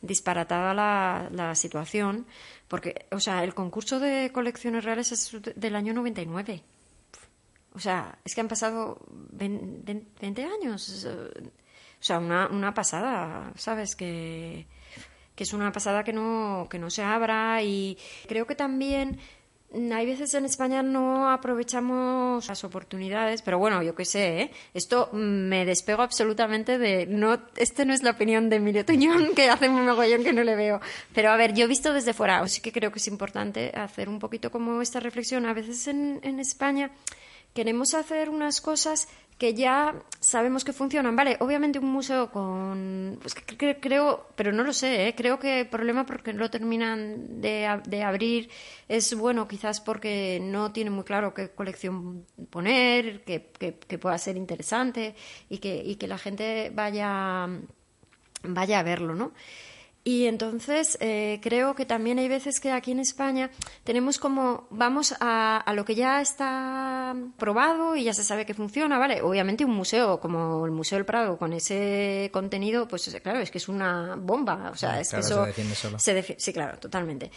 [0.00, 2.26] disparatada la, la situación,
[2.68, 6.62] porque, o sea, el concurso de colecciones reales es del año 99.
[7.74, 11.04] O sea, es que han pasado ven- ven- 20 años.
[11.06, 13.94] O sea, una, una pasada, ¿sabes?
[13.96, 14.66] Que,
[15.34, 17.96] que es una pasada que no, que no se abra y
[18.26, 19.18] creo que también
[19.74, 24.50] hay veces en España no aprovechamos las oportunidades, pero bueno, yo qué sé, ¿eh?
[24.72, 29.34] esto mm, me despego absolutamente de no, este no es la opinión de Emilio Tuñón
[29.34, 30.80] que hace un mogollón que no le veo,
[31.14, 34.08] pero a ver, yo he visto desde fuera, sí que creo que es importante hacer
[34.08, 36.90] un poquito como esta reflexión, a veces en, en España
[37.54, 39.08] queremos hacer unas cosas
[39.38, 41.14] que ya sabemos que funcionan.
[41.14, 43.18] Vale, obviamente un museo con...
[43.22, 45.14] Pues que cre- creo, pero no lo sé, ¿eh?
[45.14, 48.50] creo que el problema porque no lo terminan de, de abrir
[48.88, 54.18] es, bueno, quizás porque no tienen muy claro qué colección poner, que, que- que pueda
[54.18, 55.14] ser interesante
[55.48, 57.48] y que, y que la gente vaya,
[58.42, 59.32] vaya a verlo, ¿no?
[60.08, 63.50] Y entonces eh, creo que también hay veces que aquí en España
[63.84, 68.54] tenemos como, vamos a, a lo que ya está probado y ya se sabe que
[68.54, 69.20] funciona, ¿vale?
[69.20, 73.58] Obviamente un museo como el Museo del Prado con ese contenido, pues claro, es que
[73.58, 75.44] es una bomba, o sea, es Claro, que se eso...
[75.44, 75.98] defiende solo.
[75.98, 77.30] se defi- sí, claro, totalmente.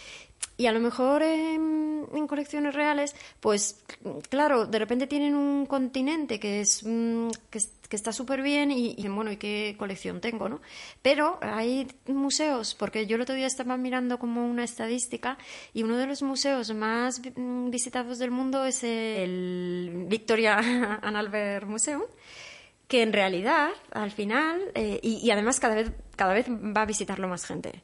[0.62, 3.82] Y a lo mejor en, colecciones reales, pues
[4.28, 8.70] claro, de repente tienen un continente que es mm, que, es- que está súper bien
[8.70, 10.60] y, y, bueno, ¿y qué colección tengo, no?
[11.02, 15.36] Pero hay museos, porque yo el otro día estaba mirando como una estadística
[15.74, 20.58] y uno de los museos más mm, visitados del mundo es el Victoria
[21.02, 22.02] and Albert Museum
[22.86, 26.86] que en realidad, al final, eh, y, y además cada vez, cada vez va a
[26.86, 27.82] visitarlo más gente.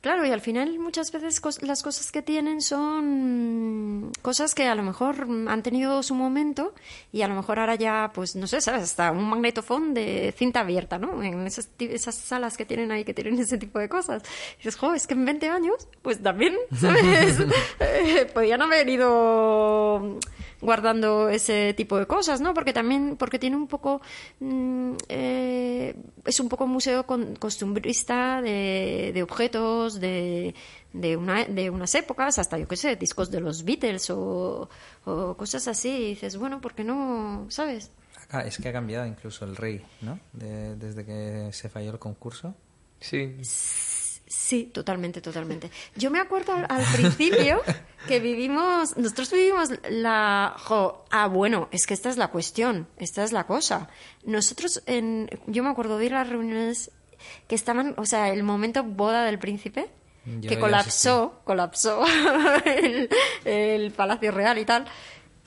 [0.00, 4.74] Claro, y al final muchas veces cos- las cosas que tienen son cosas que a
[4.74, 6.74] lo mejor han tenido su momento
[7.12, 8.82] y a lo mejor ahora ya, pues no sé, ¿sabes?
[8.82, 11.22] Hasta un magnetofón de cinta abierta, ¿no?
[11.22, 14.22] En esas, esas salas que tienen ahí que tienen ese tipo de cosas.
[14.54, 17.38] Y dices, jo, es que en 20 años, pues también, ¿sabes?
[17.78, 20.18] Eh, Podían haber ido
[20.60, 22.54] guardando ese tipo de cosas, ¿no?
[22.54, 24.00] Porque también, porque tiene un poco,
[24.38, 30.54] mm, eh, es un poco museo con- costumbrista de, de objetos, de,
[30.92, 34.68] de, una, de unas épocas, hasta yo qué sé, discos de los Beatles o,
[35.04, 35.88] o cosas así.
[35.90, 37.46] Y dices, bueno, ¿por qué no?
[37.48, 37.90] ¿Sabes?
[38.30, 40.18] Ah, Es que ha cambiado incluso el rey, ¿no?
[40.32, 42.54] De- desde que se falló el concurso.
[43.00, 43.36] Sí.
[43.42, 45.70] Sí, totalmente, totalmente.
[45.94, 47.60] Yo me acuerdo al, al principio
[48.08, 50.54] que vivimos, nosotros vivimos la...
[50.58, 53.88] Jo, ah, bueno, es que esta es la cuestión, esta es la cosa.
[54.24, 56.90] Nosotros, en, yo me acuerdo de ir a las reuniones
[57.48, 59.88] que estaban, o sea, el momento boda del príncipe,
[60.24, 62.04] Yo- que colapsó, colapsó
[62.64, 63.08] el,
[63.44, 64.84] el Palacio Real y tal.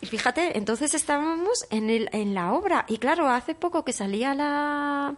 [0.01, 2.86] Y fíjate, entonces estábamos en, el, en la obra.
[2.88, 5.15] Y claro, hace poco que salía la,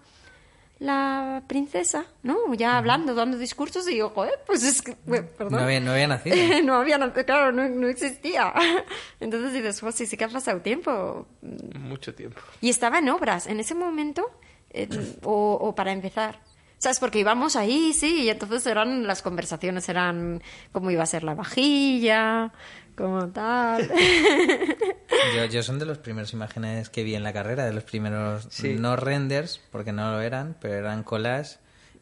[0.80, 2.54] la princesa, ¿no?
[2.54, 5.54] Ya hablando, dando discursos, y digo, joder, pues es que, perdón.
[5.54, 6.36] No había, no había nacido.
[6.64, 8.54] no había, nac- claro, no, no existía.
[9.20, 11.26] Entonces dices, pues sí, sí que ha pasado tiempo.
[11.42, 12.40] Mucho tiempo.
[12.62, 14.30] Y estaba en obras en ese momento,
[14.70, 14.88] eh,
[15.24, 16.40] o, o para empezar.
[16.80, 17.00] ¿Sabes?
[17.00, 21.34] Porque íbamos ahí, sí, y entonces eran las conversaciones, eran cómo iba a ser la
[21.34, 22.52] vajilla,
[22.96, 23.90] como tal.
[25.36, 28.48] Yo, yo son de las primeras imágenes que vi en la carrera, de los primeros,
[28.52, 28.76] Sí.
[28.78, 31.60] no renders, porque no lo eran, pero eran collages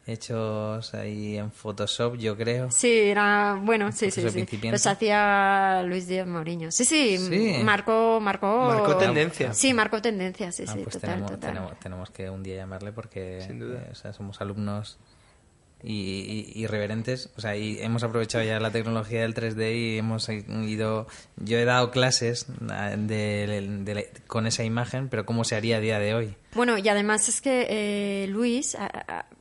[0.07, 2.69] hechos ahí en Photoshop, yo creo.
[2.71, 4.45] Sí, era, bueno, sí, sí, sí.
[4.69, 6.71] Los hacía Luis Díaz Moriño.
[6.71, 7.63] Sí, sí, Sí.
[7.63, 8.65] marcó, marcó...
[8.67, 9.53] Marcó tendencia.
[9.53, 11.49] Sí, marcó tendencia, sí, Ah, sí, pues total, tenemos, total.
[11.53, 13.81] Tenemos, tenemos que un día llamarle porque Sin duda.
[13.81, 14.97] eh, o sea, somos alumnos
[15.83, 17.29] y, y- irreverentes.
[17.37, 21.07] O sea, y hemos aprovechado ya la tecnología del 3D y hemos ido...
[21.37, 25.77] Yo he dado clases ah, de- de la- con esa imagen, pero ¿cómo se haría
[25.77, 26.35] a día de hoy?
[26.55, 28.77] Bueno, y además es que eh, Luis,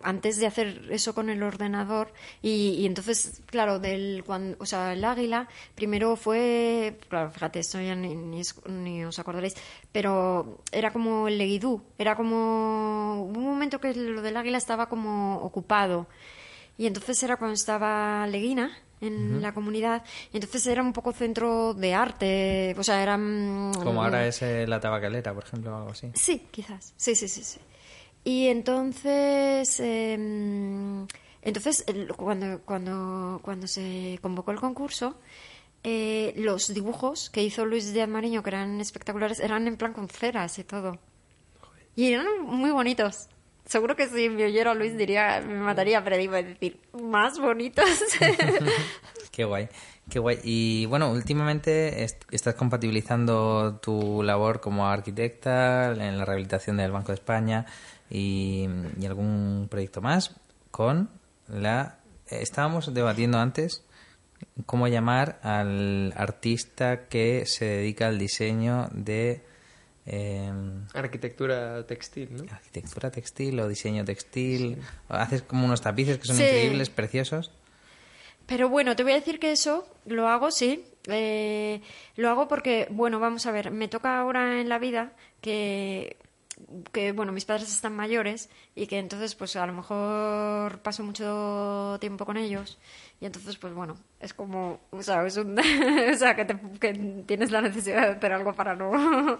[0.02, 2.12] antes de hacer eso con el ordenador,
[2.42, 7.80] y, y entonces, claro, del cuando, o sea, el águila, primero fue, claro, fíjate, esto
[7.80, 9.54] ya ni, ni, ni os acordaréis,
[9.92, 14.88] pero era como el Leguidú, era como, hubo un momento que lo del águila estaba
[14.88, 16.08] como ocupado,
[16.76, 20.02] y entonces era cuando estaba Leguina en la comunidad,
[20.32, 23.16] entonces era un poco centro de arte, o sea, era...
[23.16, 26.10] mm, Como ahora es eh, la tabacalera, por ejemplo, o algo así.
[26.14, 26.92] Sí, quizás.
[26.96, 27.60] Sí, sí, sí, sí.
[28.24, 30.14] Y entonces, eh,
[31.42, 31.84] entonces
[32.16, 35.18] cuando, cuando, cuando se convocó el concurso,
[35.82, 40.08] eh, los dibujos que hizo Luis Díaz Mariño, que eran espectaculares, eran en plan con
[40.08, 40.98] ceras y todo.
[41.96, 43.28] Y eran muy bonitos.
[43.66, 47.88] Seguro que si me oyera Luis diría, me mataría, pero iba a decir, más bonitos.
[49.30, 49.68] Qué guay,
[50.10, 50.38] qué guay.
[50.44, 57.08] Y bueno, últimamente est- estás compatibilizando tu labor como arquitecta en la rehabilitación del Banco
[57.08, 57.66] de España
[58.10, 58.68] y,
[59.00, 60.36] y algún proyecto más
[60.70, 61.10] con
[61.48, 61.98] la...
[62.30, 63.82] eh, Estábamos debatiendo antes
[64.66, 69.42] cómo llamar al artista que se dedica al diseño de
[70.06, 70.52] eh,
[70.92, 72.44] Arquitectura textil, ¿no?
[72.52, 74.78] arquitectura textil o diseño textil.
[75.08, 76.42] Haces como unos tapices que son Sí.
[76.42, 77.50] increíbles, preciosos.
[78.46, 80.84] Pero bueno, te voy a decir que eso lo hago, sí.
[81.08, 81.80] Eh,
[82.16, 86.18] lo hago porque, bueno, vamos a ver, me toca ahora en la vida que,
[86.92, 91.96] que, bueno, mis padres están mayores y que entonces, pues a lo mejor paso mucho
[92.00, 92.78] tiempo con ellos
[93.20, 95.58] y entonces, pues bueno, es como, o sea, es un,
[96.12, 96.92] o sea que, te- que
[97.26, 98.92] tienes la necesidad de hacer algo para no,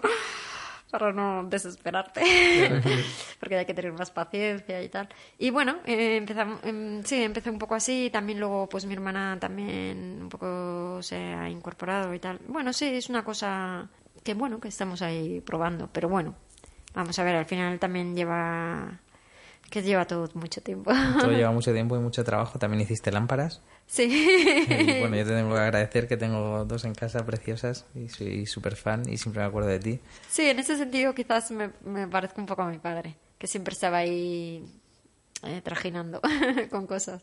[0.91, 2.21] para no desesperarte.
[3.39, 5.09] Porque hay que tener más paciencia y tal.
[5.37, 8.09] Y bueno, eh, empezamos, em, sí, empecé un poco así.
[8.11, 12.39] También luego, pues mi hermana también un poco se ha incorporado y tal.
[12.47, 13.89] Bueno, sí, es una cosa
[14.23, 15.89] que bueno, que estamos ahí probando.
[15.91, 16.35] Pero bueno,
[16.93, 18.99] vamos a ver, al final también lleva,
[19.75, 20.93] que lleva todo mucho tiempo.
[21.19, 22.57] Todo lleva mucho tiempo y mucho trabajo.
[22.57, 23.61] También hiciste lámparas.
[23.87, 24.03] sí.
[24.69, 28.45] Y bueno, yo te tengo que agradecer que tengo dos en casa preciosas y soy
[28.45, 29.99] súper fan y siempre me acuerdo de ti.
[30.29, 33.73] Sí, en ese sentido quizás me, me parezco un poco a mi padre, que siempre
[33.73, 34.63] estaba ahí
[35.43, 36.21] eh, trajinando
[36.71, 37.21] con cosas.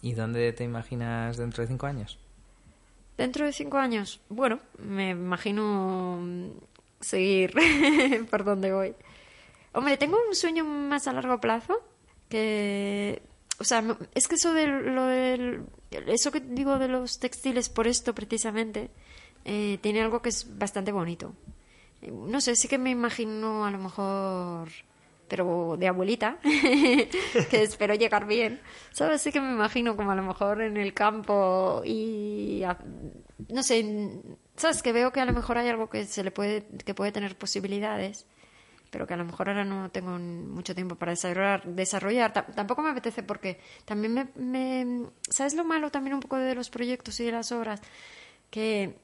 [0.00, 2.18] ¿Y dónde te imaginas dentro de cinco años?
[3.18, 6.48] Dentro de cinco años, bueno, me imagino mm,
[7.00, 7.52] seguir
[8.30, 8.94] por donde voy.
[9.74, 11.89] Hombre, tengo un sueño más a largo plazo
[12.30, 13.22] que,
[13.58, 17.86] o sea, es que eso de lo del, eso que digo de los textiles por
[17.86, 18.90] esto precisamente
[19.44, 21.34] eh, tiene algo que es bastante bonito.
[22.10, 24.70] No sé, sí que me imagino a lo mejor
[25.30, 26.38] pero de abuelita,
[27.50, 28.60] que espero llegar bien.
[28.90, 29.22] ¿Sabes?
[29.22, 32.64] Sí que me imagino como a lo mejor en el campo y
[33.48, 34.20] no sé,
[34.56, 37.12] sabes que veo que a lo mejor hay algo que se le puede que puede
[37.12, 38.26] tener posibilidades
[38.90, 41.64] pero que a lo mejor ahora no tengo mucho tiempo para desarrollar.
[41.64, 42.32] desarrollar.
[42.32, 45.06] tampoco me apetece porque también me, me...
[45.28, 47.80] ¿Sabes lo malo también un poco de los proyectos y de las obras?
[48.50, 48.96] Que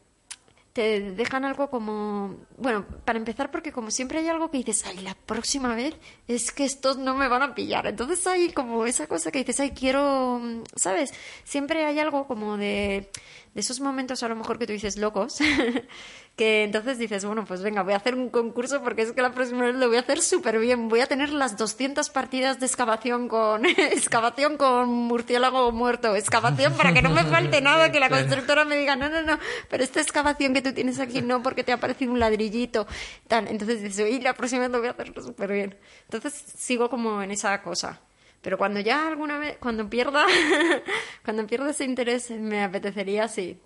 [0.77, 4.99] te dejan algo como, bueno, para empezar porque como siempre hay algo que dices, ay,
[4.99, 5.95] la próxima vez
[6.29, 7.87] es que estos no me van a pillar.
[7.87, 10.39] Entonces hay como esa cosa que dices, ay, quiero,
[10.75, 11.15] ¿sabes?
[11.45, 13.11] Siempre hay algo como de,
[13.55, 15.39] de esos momentos a lo mejor que tú dices locos,
[16.37, 19.33] que entonces dices, bueno, pues venga, voy a hacer un concurso porque es que la
[19.33, 20.89] próxima vez lo voy a hacer súper bien.
[20.89, 26.93] Voy a tener las 200 partidas de excavación con excavación con murciélago muerto, excavación para
[26.93, 29.39] que no me falte nada, que la constructora me diga, no, no, no,
[29.71, 32.87] pero esta excavación que tú tienes aquí no, porque te ha parecido un ladrillito.
[33.29, 33.49] Tal.
[33.49, 35.75] Entonces dices, y la próxima vez lo voy a hacer súper bien.
[36.03, 37.99] Entonces sigo como en esa cosa.
[38.43, 40.27] Pero cuando ya alguna vez, cuando pierda,
[41.25, 43.59] cuando pierda ese interés, me apetecería, sí,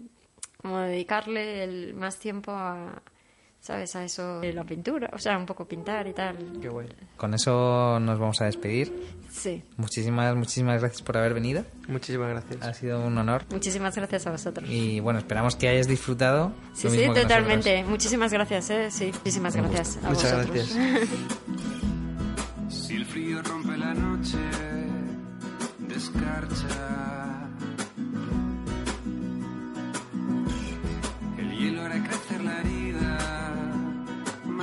[0.61, 3.03] como dedicarle el más tiempo a,
[3.61, 3.95] ¿sabes?
[3.97, 6.37] A eso de la pintura, o sea, un poco pintar y tal.
[6.61, 6.91] Qué bueno.
[7.17, 8.93] Con eso nos vamos a despedir.
[9.31, 9.63] Sí.
[9.77, 11.65] Muchísimas, muchísimas gracias por haber venido.
[11.89, 12.63] Muchísimas gracias.
[12.63, 13.45] Ha sido un honor.
[13.51, 14.69] Muchísimas gracias a vosotros.
[14.69, 16.53] Y bueno, esperamos que hayas disfrutado.
[16.75, 17.85] Sí, sí, totalmente.
[17.85, 18.91] Muchísimas gracias, ¿eh?
[18.91, 19.99] Sí, muchísimas gracias.
[20.05, 20.75] A Muchas vosotros.
[20.75, 21.09] gracias.
[22.69, 24.39] Si el frío rompe la noche,
[25.79, 27.20] descarcha.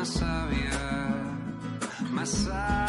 [0.08, 1.38] sabia,
[2.12, 2.87] más sabia.